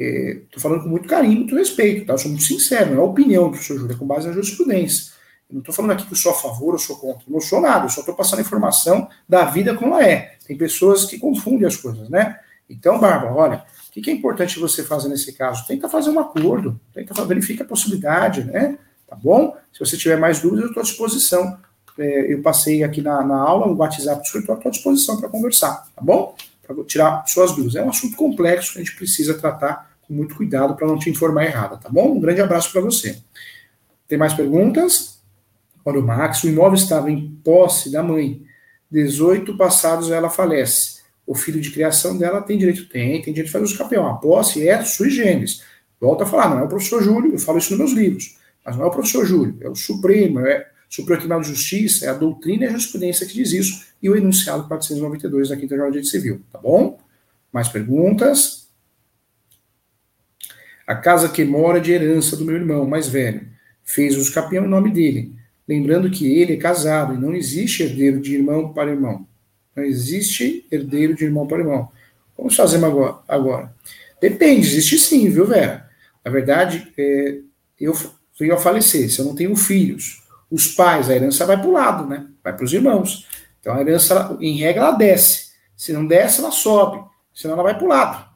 Estou 0.00 0.58
é, 0.58 0.60
falando 0.60 0.82
com 0.82 0.88
muito 0.88 1.06
carinho, 1.06 1.40
muito 1.40 1.54
respeito, 1.54 2.06
tá? 2.06 2.14
Eu 2.14 2.18
sou 2.18 2.30
muito 2.30 2.44
sincero, 2.44 2.94
não 2.94 3.02
é 3.02 3.04
opinião 3.04 3.44
do 3.44 3.50
professor 3.50 3.78
Júlio, 3.78 3.94
é 3.94 3.98
com 3.98 4.06
base 4.06 4.26
na 4.26 4.32
jurisprudência. 4.32 5.12
Eu 5.50 5.54
não 5.54 5.60
estou 5.60 5.74
falando 5.74 5.90
aqui 5.90 6.06
que 6.06 6.12
eu 6.12 6.16
sou 6.16 6.32
a 6.32 6.34
favor 6.34 6.72
ou 6.72 6.78
sou 6.78 6.96
contra. 6.96 7.24
Eu 7.26 7.32
não 7.32 7.40
sou 7.40 7.60
nada, 7.60 7.84
eu 7.84 7.90
só 7.90 8.00
estou 8.00 8.14
passando 8.14 8.38
a 8.38 8.42
informação 8.42 9.08
da 9.28 9.44
vida 9.44 9.74
como 9.74 9.94
ela 9.94 10.06
é. 10.06 10.36
Tem 10.46 10.56
pessoas 10.56 11.04
que 11.04 11.18
confundem 11.18 11.66
as 11.66 11.76
coisas, 11.76 12.08
né? 12.08 12.38
Então, 12.68 12.98
Bárbara, 12.98 13.34
olha, 13.34 13.64
o 13.88 13.92
que, 13.92 14.00
que 14.00 14.10
é 14.10 14.12
importante 14.12 14.58
você 14.58 14.84
fazer 14.84 15.08
nesse 15.08 15.32
caso? 15.32 15.66
Tenta 15.66 15.88
fazer 15.88 16.08
um 16.10 16.20
acordo, 16.20 16.80
tenta 16.94 17.24
verificar 17.24 17.64
a 17.64 17.66
possibilidade, 17.66 18.44
né? 18.44 18.78
Tá 19.06 19.16
bom? 19.16 19.56
Se 19.72 19.80
você 19.80 19.96
tiver 19.96 20.16
mais 20.16 20.40
dúvidas, 20.40 20.62
eu 20.62 20.68
estou 20.68 20.80
à 20.80 20.84
disposição. 20.84 21.58
É, 21.98 22.32
eu 22.32 22.40
passei 22.40 22.84
aqui 22.84 23.02
na, 23.02 23.22
na 23.24 23.36
aula 23.36 23.66
o 23.66 23.76
WhatsApp 23.76 24.22
do 24.22 24.24
escritório, 24.24 24.60
estou 24.60 24.70
à 24.70 24.72
disposição 24.72 25.20
para 25.20 25.28
conversar, 25.28 25.88
tá 25.94 26.00
bom? 26.00 26.36
Para 26.64 26.84
tirar 26.84 27.24
suas 27.26 27.50
dúvidas. 27.50 27.74
É 27.74 27.82
um 27.82 27.90
assunto 27.90 28.16
complexo 28.16 28.72
que 28.72 28.78
a 28.78 28.84
gente 28.84 28.96
precisa 28.96 29.34
tratar 29.34 29.89
com 30.10 30.14
muito 30.14 30.34
cuidado 30.34 30.74
para 30.74 30.88
não 30.88 30.98
te 30.98 31.08
informar 31.08 31.44
errada, 31.44 31.76
tá 31.76 31.88
bom? 31.88 32.16
Um 32.16 32.20
grande 32.20 32.40
abraço 32.40 32.72
para 32.72 32.80
você. 32.80 33.16
Tem 34.08 34.18
mais 34.18 34.34
perguntas? 34.34 35.20
Olha 35.84 36.00
o 36.00 36.02
Max, 36.02 36.42
o 36.42 36.48
imóvel 36.48 36.74
estava 36.74 37.08
em 37.08 37.30
posse 37.44 37.92
da 37.92 38.02
mãe. 38.02 38.42
18 38.90 39.56
passados 39.56 40.10
ela 40.10 40.28
falece. 40.28 40.98
O 41.24 41.32
filho 41.32 41.60
de 41.60 41.70
criação 41.70 42.18
dela 42.18 42.42
tem 42.42 42.58
direito? 42.58 42.88
Tem, 42.88 43.22
tem 43.22 43.32
direito 43.32 43.46
de 43.46 43.52
fazer 43.52 43.64
os 43.64 43.76
campeão. 43.76 44.08
A 44.08 44.14
posse 44.14 44.68
é 44.68 44.82
sui 44.82 45.10
generis. 45.10 45.62
Volto 46.00 46.24
a 46.24 46.26
falar, 46.26 46.50
não 46.50 46.58
é 46.58 46.62
o 46.64 46.68
professor 46.68 47.00
Júlio, 47.00 47.32
eu 47.32 47.38
falo 47.38 47.58
isso 47.58 47.70
nos 47.70 47.78
meus 47.78 47.92
livros. 47.92 48.36
Mas 48.66 48.76
não 48.76 48.84
é 48.84 48.88
o 48.88 48.90
professor 48.90 49.24
Júlio, 49.24 49.56
é 49.60 49.68
o 49.68 49.76
Supremo, 49.76 50.40
é 50.40 50.66
o 50.90 50.92
Supremo 50.92 51.20
Tribunal 51.20 51.42
de 51.42 51.48
Justiça, 51.48 52.06
é 52.06 52.08
a 52.08 52.14
doutrina 52.14 52.64
e 52.64 52.66
a 52.66 52.70
jurisprudência 52.70 53.26
que 53.26 53.34
diz 53.34 53.52
isso, 53.52 53.86
e 54.02 54.10
o 54.10 54.16
enunciado 54.16 54.66
492 54.66 55.50
da 55.50 55.56
Quinta 55.56 55.76
Jornada 55.76 56.00
de 56.00 56.08
Civil, 56.08 56.40
tá 56.50 56.58
bom? 56.58 56.98
Mais 57.52 57.68
perguntas? 57.68 58.59
A 60.90 60.96
casa 60.96 61.28
que 61.28 61.44
mora 61.44 61.80
de 61.80 61.92
herança 61.92 62.36
do 62.36 62.44
meu 62.44 62.56
irmão 62.56 62.84
mais 62.84 63.06
velho. 63.06 63.46
Fez 63.84 64.16
os 64.16 64.28
capião 64.28 64.64
em 64.64 64.68
nome 64.68 64.90
dele. 64.90 65.32
Lembrando 65.68 66.10
que 66.10 66.26
ele 66.26 66.54
é 66.54 66.56
casado 66.56 67.14
e 67.14 67.16
não 67.16 67.32
existe 67.32 67.84
herdeiro 67.84 68.20
de 68.20 68.34
irmão 68.34 68.72
para 68.72 68.90
irmão. 68.90 69.24
Não 69.76 69.84
existe 69.84 70.66
herdeiro 70.68 71.14
de 71.14 71.24
irmão 71.24 71.46
para 71.46 71.60
irmão. 71.60 71.88
Vamos 72.36 72.56
fazer 72.56 72.80
agora. 73.28 73.72
Depende, 74.20 74.66
existe 74.66 74.98
sim, 74.98 75.30
viu, 75.30 75.46
Vera? 75.46 75.88
Na 76.24 76.30
verdade, 76.32 76.92
é, 76.98 77.38
eu 77.78 77.94
venho 78.36 78.54
a 78.54 78.58
falecer, 78.58 79.08
se 79.12 79.20
eu 79.20 79.26
não 79.26 79.36
tenho 79.36 79.54
filhos, 79.54 80.24
os 80.50 80.74
pais, 80.74 81.08
a 81.08 81.14
herança 81.14 81.46
vai 81.46 81.56
para 81.56 81.68
o 81.68 81.72
lado, 81.72 82.08
né? 82.08 82.26
Vai 82.42 82.52
para 82.52 82.64
os 82.64 82.72
irmãos. 82.72 83.28
Então 83.60 83.76
a 83.76 83.80
herança, 83.80 84.36
em 84.40 84.58
regra, 84.58 84.86
ela 84.86 84.96
desce. 84.96 85.52
Se 85.76 85.92
não 85.92 86.04
desce, 86.04 86.40
ela 86.40 86.50
sobe. 86.50 87.08
Senão 87.32 87.54
ela 87.54 87.62
vai 87.62 87.76
para 87.76 87.84
o 87.84 87.88
lado. 87.88 88.28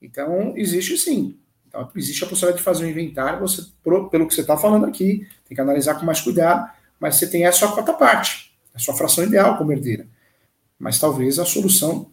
Então, 0.00 0.54
existe 0.56 0.96
sim. 0.96 1.38
Então, 1.68 1.88
existe 1.94 2.24
a 2.24 2.26
possibilidade 2.26 2.58
de 2.58 2.64
fazer 2.64 2.84
um 2.84 2.88
inventário, 2.88 3.40
você, 3.40 3.62
pelo 3.82 4.26
que 4.26 4.34
você 4.34 4.40
está 4.40 4.56
falando 4.56 4.86
aqui, 4.86 5.26
tem 5.46 5.54
que 5.54 5.60
analisar 5.60 5.94
com 5.94 6.06
mais 6.06 6.20
cuidado, 6.20 6.70
mas 6.98 7.16
você 7.16 7.26
tem 7.26 7.44
a 7.44 7.52
sua 7.52 7.70
quarta 7.72 7.92
parte, 7.92 8.52
a 8.74 8.78
sua 8.78 8.94
fração 8.94 9.24
ideal 9.24 9.56
como 9.56 9.70
herdeira. 9.70 10.06
Mas 10.78 10.98
talvez 10.98 11.38
a 11.38 11.44
solução 11.44 12.10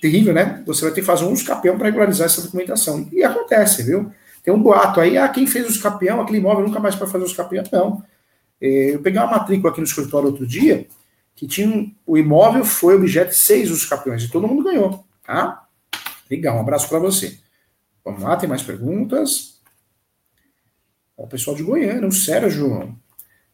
terrível, 0.00 0.32
né? 0.32 0.62
Você 0.66 0.82
vai 0.82 0.92
ter 0.92 1.00
que 1.00 1.06
fazer 1.06 1.24
um 1.24 1.32
escapeão 1.32 1.76
para 1.76 1.86
regularizar 1.86 2.26
essa 2.26 2.42
documentação. 2.42 3.08
E 3.12 3.22
acontece, 3.22 3.82
viu? 3.82 4.10
Tem 4.42 4.52
um 4.52 4.60
boato 4.60 5.00
aí, 5.00 5.16
ah, 5.16 5.28
quem 5.28 5.46
fez 5.46 5.68
os 5.68 5.78
capião, 5.78 6.20
aquele 6.20 6.38
imóvel 6.38 6.66
nunca 6.66 6.80
mais 6.80 6.94
para 6.94 7.06
fazer 7.06 7.24
os 7.24 7.32
capião. 7.32 7.64
Não. 7.72 8.02
É, 8.60 8.94
eu 8.94 9.00
peguei 9.00 9.20
uma 9.20 9.30
matrícula 9.30 9.70
aqui 9.70 9.80
no 9.80 9.86
escritório 9.86 10.28
outro 10.28 10.46
dia, 10.46 10.86
que 11.34 11.46
tinha 11.46 11.68
um, 11.68 11.92
o 12.06 12.18
imóvel 12.18 12.64
foi 12.64 12.94
objeto 12.96 13.30
de 13.30 13.36
seis 13.36 13.68
dos 13.68 13.84
capiões, 13.84 14.22
e 14.24 14.30
todo 14.30 14.46
mundo 14.46 14.64
ganhou, 14.64 15.04
tá? 15.24 15.66
Legal, 16.30 16.56
um 16.56 16.60
abraço 16.60 16.88
para 16.88 16.98
você. 16.98 17.38
Vamos 18.04 18.22
lá, 18.22 18.36
tem 18.36 18.48
mais 18.48 18.62
perguntas? 18.62 19.60
O 21.16 21.26
pessoal 21.26 21.56
de 21.56 21.62
Goiânia, 21.62 22.08
o 22.08 22.12
Sérgio. 22.12 22.96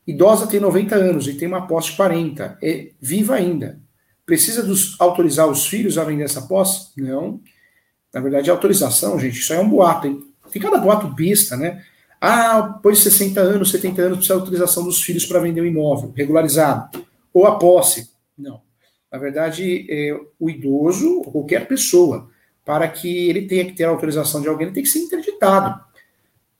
Idosa 0.06 0.46
tem 0.46 0.58
90 0.58 0.94
anos 0.94 1.28
e 1.28 1.34
tem 1.34 1.46
uma 1.46 1.66
posse 1.66 1.90
de 1.90 1.96
40, 1.96 2.58
é 2.62 2.92
viva 2.98 3.34
ainda. 3.34 3.78
Precisa 4.24 4.62
dos, 4.62 4.98
autorizar 4.98 5.46
os 5.46 5.66
filhos 5.66 5.98
a 5.98 6.04
vender 6.04 6.24
essa 6.24 6.42
posse? 6.42 6.90
Não. 6.96 7.40
Na 8.12 8.20
verdade, 8.20 8.50
a 8.50 8.54
autorização, 8.54 9.18
gente, 9.18 9.38
isso 9.38 9.52
aí 9.52 9.58
é 9.58 9.62
um 9.62 9.68
boato, 9.68 10.06
hein? 10.06 10.22
Tem 10.50 10.62
cada 10.62 10.78
boato 10.78 11.08
besta, 11.08 11.56
né? 11.56 11.84
Ah, 12.20 12.62
depois 12.62 12.98
de 12.98 13.04
60 13.04 13.40
anos, 13.40 13.70
70 13.70 14.02
anos, 14.02 14.16
precisa 14.18 14.34
autorização 14.34 14.82
dos 14.82 15.02
filhos 15.02 15.26
para 15.26 15.40
vender 15.40 15.60
o 15.60 15.66
imóvel, 15.66 16.12
regularizado. 16.16 17.06
Ou 17.32 17.46
a 17.46 17.58
posse. 17.58 18.10
Não. 18.36 18.62
Na 19.12 19.18
verdade, 19.18 19.86
é, 19.90 20.18
o 20.38 20.50
idoso, 20.50 21.22
qualquer 21.22 21.68
pessoa, 21.68 22.30
para 22.68 22.86
que 22.86 23.30
ele 23.30 23.46
tenha 23.46 23.64
que 23.64 23.72
ter 23.72 23.84
a 23.84 23.88
autorização 23.88 24.42
de 24.42 24.48
alguém, 24.48 24.66
ele 24.66 24.74
tem 24.74 24.82
que 24.82 24.90
ser 24.90 24.98
interditado. 24.98 25.80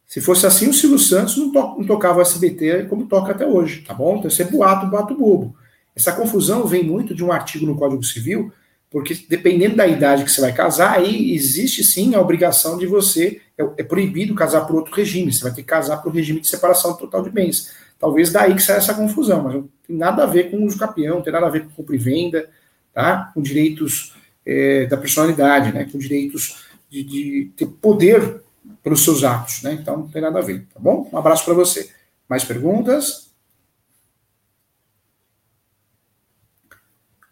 Se 0.06 0.22
fosse 0.22 0.46
assim, 0.46 0.66
o 0.66 0.72
Silvio 0.72 0.98
Santos 0.98 1.36
não, 1.36 1.52
to 1.52 1.76
não 1.76 1.84
tocava 1.84 2.20
o 2.20 2.22
SBT 2.22 2.86
como 2.88 3.04
toca 3.04 3.32
até 3.32 3.46
hoje, 3.46 3.82
tá 3.82 3.92
bom? 3.92 4.16
Então, 4.16 4.28
isso 4.28 4.40
é 4.40 4.46
boato, 4.46 4.86
boato 4.86 5.14
bobo. 5.14 5.54
Essa 5.94 6.12
confusão 6.12 6.66
vem 6.66 6.82
muito 6.82 7.14
de 7.14 7.22
um 7.22 7.30
artigo 7.30 7.66
no 7.66 7.76
Código 7.76 8.02
Civil, 8.02 8.50
porque 8.90 9.22
dependendo 9.28 9.76
da 9.76 9.86
idade 9.86 10.24
que 10.24 10.30
você 10.30 10.40
vai 10.40 10.50
casar, 10.50 10.96
aí 10.96 11.34
existe 11.34 11.84
sim 11.84 12.14
a 12.14 12.22
obrigação 12.22 12.78
de 12.78 12.86
você, 12.86 13.42
é, 13.58 13.62
é 13.76 13.82
proibido 13.82 14.34
casar 14.34 14.62
por 14.66 14.76
outro 14.76 14.94
regime, 14.94 15.30
você 15.30 15.42
vai 15.42 15.52
ter 15.52 15.60
que 15.60 15.68
casar 15.68 15.98
por 15.98 16.10
regime 16.10 16.40
de 16.40 16.48
separação 16.48 16.96
total 16.96 17.22
de 17.22 17.28
bens. 17.28 17.70
Talvez 17.98 18.32
daí 18.32 18.54
que 18.54 18.62
saia 18.62 18.78
essa 18.78 18.94
confusão, 18.94 19.42
mas 19.42 19.54
não 19.56 19.68
tem 19.86 19.94
nada 19.94 20.22
a 20.22 20.26
ver 20.26 20.50
com 20.50 20.64
uso 20.64 20.78
capião, 20.78 21.16
não 21.16 21.22
tem 21.22 21.34
nada 21.34 21.48
a 21.48 21.50
ver 21.50 21.64
com 21.64 21.70
compra 21.72 21.94
e 21.94 21.98
venda, 21.98 22.48
tá? 22.94 23.30
com 23.34 23.42
direitos 23.42 24.16
é, 24.48 24.86
da 24.86 24.96
personalidade, 24.96 25.74
né? 25.74 25.84
com 25.84 25.98
direitos 25.98 26.64
de, 26.88 27.04
de, 27.04 27.52
ter 27.54 27.66
poder 27.66 28.40
pelos 28.82 29.04
seus 29.04 29.22
atos. 29.22 29.62
Né? 29.62 29.74
Então 29.74 29.98
não 29.98 30.08
tem 30.08 30.22
nada 30.22 30.38
a 30.38 30.42
ver, 30.42 30.66
tá 30.72 30.80
bom? 30.80 31.06
Um 31.12 31.18
abraço 31.18 31.44
para 31.44 31.52
você. 31.52 31.90
Mais 32.26 32.44
perguntas? 32.44 33.28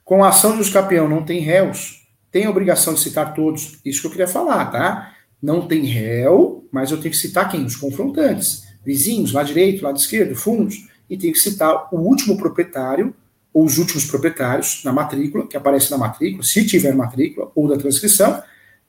Com 0.04 0.22
a 0.22 0.28
ação 0.28 0.56
de 0.56 0.62
escapião 0.62 1.08
não 1.08 1.24
tem 1.24 1.40
réus, 1.40 2.06
tem 2.30 2.46
obrigação 2.46 2.92
de 2.92 3.00
citar 3.00 3.34
todos. 3.34 3.78
Isso 3.84 4.02
que 4.02 4.06
eu 4.06 4.10
queria 4.10 4.28
falar, 4.28 4.66
tá? 4.66 5.14
Não 5.42 5.66
tem 5.66 5.84
réu, 5.84 6.68
mas 6.70 6.90
eu 6.90 7.00
tenho 7.00 7.12
que 7.12 7.20
citar 7.20 7.48
quem? 7.50 7.64
Os 7.64 7.76
confrontantes. 7.76 8.64
Vizinhos, 8.84 9.32
lado 9.32 9.46
direito, 9.46 9.82
lado 9.82 9.96
esquerdo, 9.96 10.36
fundos. 10.36 10.86
E 11.08 11.16
tenho 11.16 11.32
que 11.32 11.38
citar 11.38 11.88
o 11.92 11.98
último 11.98 12.36
proprietário, 12.36 13.14
ou 13.56 13.64
os 13.64 13.78
últimos 13.78 14.04
proprietários 14.04 14.84
na 14.84 14.92
matrícula, 14.92 15.46
que 15.46 15.56
aparece 15.56 15.90
na 15.90 15.96
matrícula, 15.96 16.42
se 16.42 16.66
tiver 16.66 16.94
matrícula, 16.94 17.50
ou 17.54 17.66
da 17.66 17.78
transcrição, 17.78 18.42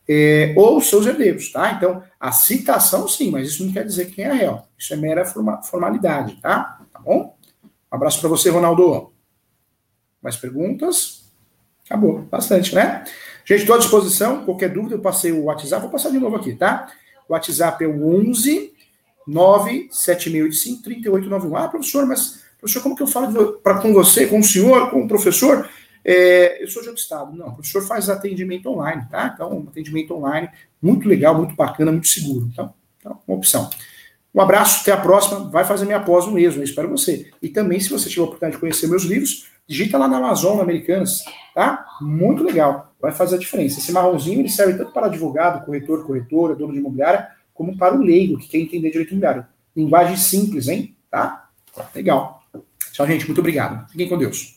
é, 0.06 0.54
ou 0.58 0.82
seus 0.82 1.06
herdeiros, 1.06 1.54
tá? 1.54 1.72
Então, 1.72 2.04
a 2.20 2.34
citação 2.34 3.08
sim, 3.08 3.32
mas 3.32 3.48
isso 3.48 3.66
não 3.66 3.72
quer 3.72 3.86
dizer 3.86 4.08
quem 4.08 4.26
é 4.26 4.34
réu. 4.34 4.62
Isso 4.78 4.94
é 4.94 4.98
mera 4.98 5.24
forma, 5.24 5.64
formalidade, 5.64 6.36
tá? 6.42 6.82
Tá 6.92 7.00
bom? 7.00 7.38
Um 7.64 7.96
abraço 7.96 8.20
para 8.20 8.28
você, 8.28 8.50
Ronaldo. 8.50 9.14
Mais 10.22 10.36
perguntas? 10.36 11.32
Acabou. 11.86 12.24
Bastante, 12.24 12.76
né? 12.76 13.06
Gente, 13.46 13.62
estou 13.62 13.76
à 13.78 13.80
disposição. 13.80 14.44
Qualquer 14.44 14.68
dúvida, 14.68 14.96
eu 14.96 15.00
passei 15.00 15.32
o 15.32 15.46
WhatsApp. 15.46 15.84
Vou 15.84 15.92
passar 15.92 16.10
de 16.10 16.20
novo 16.20 16.36
aqui, 16.36 16.54
tá? 16.56 16.92
O 17.30 17.32
WhatsApp 17.32 17.86
é 17.86 17.88
o 17.88 18.06
11 18.06 18.74
97685 19.26 20.84
3891. 20.84 21.56
Ah, 21.56 21.70
professor, 21.70 22.06
mas 22.06 22.46
Professor, 22.60 22.82
como 22.82 22.96
que 22.96 23.04
eu 23.04 23.08
falo 23.08 23.54
pra, 23.60 23.80
com 23.80 23.94
você, 23.94 24.26
com 24.28 24.40
o 24.40 24.44
senhor, 24.44 24.90
com 24.90 25.02
o 25.02 25.08
professor? 25.08 25.70
É, 26.04 26.64
eu 26.64 26.68
sou 26.68 26.82
de 26.82 26.90
outro 26.90 27.02
estado. 27.02 27.36
Não, 27.36 27.50
o 27.50 27.54
professor 27.54 27.86
faz 27.86 28.10
atendimento 28.10 28.70
online, 28.70 29.06
tá? 29.12 29.32
Então, 29.34 29.60
um 29.60 29.68
atendimento 29.68 30.16
online 30.16 30.50
muito 30.82 31.08
legal, 31.08 31.36
muito 31.36 31.56
bacana, 31.56 31.92
muito 31.92 32.08
seguro. 32.08 32.48
Então, 32.52 32.74
então 33.00 33.20
uma 33.28 33.38
opção. 33.38 33.70
Um 34.34 34.42
abraço, 34.42 34.82
até 34.82 34.92
a 34.92 34.98
próxima. 34.98 35.50
Vai 35.50 35.66
fazer 35.66 35.86
minha 35.86 36.00
pós 36.00 36.26
ESO, 36.26 36.60
eu 36.60 36.64
espero 36.64 36.90
você. 36.90 37.30
E 37.42 37.50
também, 37.50 37.80
se 37.80 37.90
você 37.90 38.10
tiver 38.10 38.22
a 38.22 38.26
oportunidade 38.26 38.54
de 38.54 38.60
conhecer 38.60 38.88
meus 38.88 39.04
livros, 39.04 39.48
digita 39.68 39.98
lá 39.98 40.08
na 40.08 40.18
Amazon 40.18 40.62
Americanas, 40.62 41.24
tá? 41.54 41.86
Muito 42.00 42.44
legal, 42.44 42.94
vai 43.02 43.12
fazer 43.12 43.36
a 43.36 43.40
diferença. 43.40 43.80
Esse 43.80 43.92
marronzinho 43.92 44.40
ele 44.40 44.50
serve 44.50 44.78
tanto 44.78 44.92
para 44.92 45.08
advogado, 45.08 45.66
corretor, 45.66 46.06
corretora, 46.06 46.56
dono 46.56 46.72
de 46.72 46.80
imobiliária, 46.80 47.28
como 47.54 47.78
para 47.78 47.96
o 47.96 48.02
leigo 48.02 48.38
que 48.38 48.48
quer 48.48 48.60
entender 48.60 48.92
direito 48.92 49.10
imobiliário. 49.10 49.46
Linguagem 49.76 50.16
simples, 50.16 50.68
hein? 50.68 50.96
Tá? 51.12 51.50
Legal. 51.94 52.37
Tchau, 52.98 53.06
gente. 53.06 53.28
Muito 53.28 53.38
obrigado. 53.38 53.88
Fiquem 53.92 54.10
com 54.10 54.18
Deus. 54.18 54.57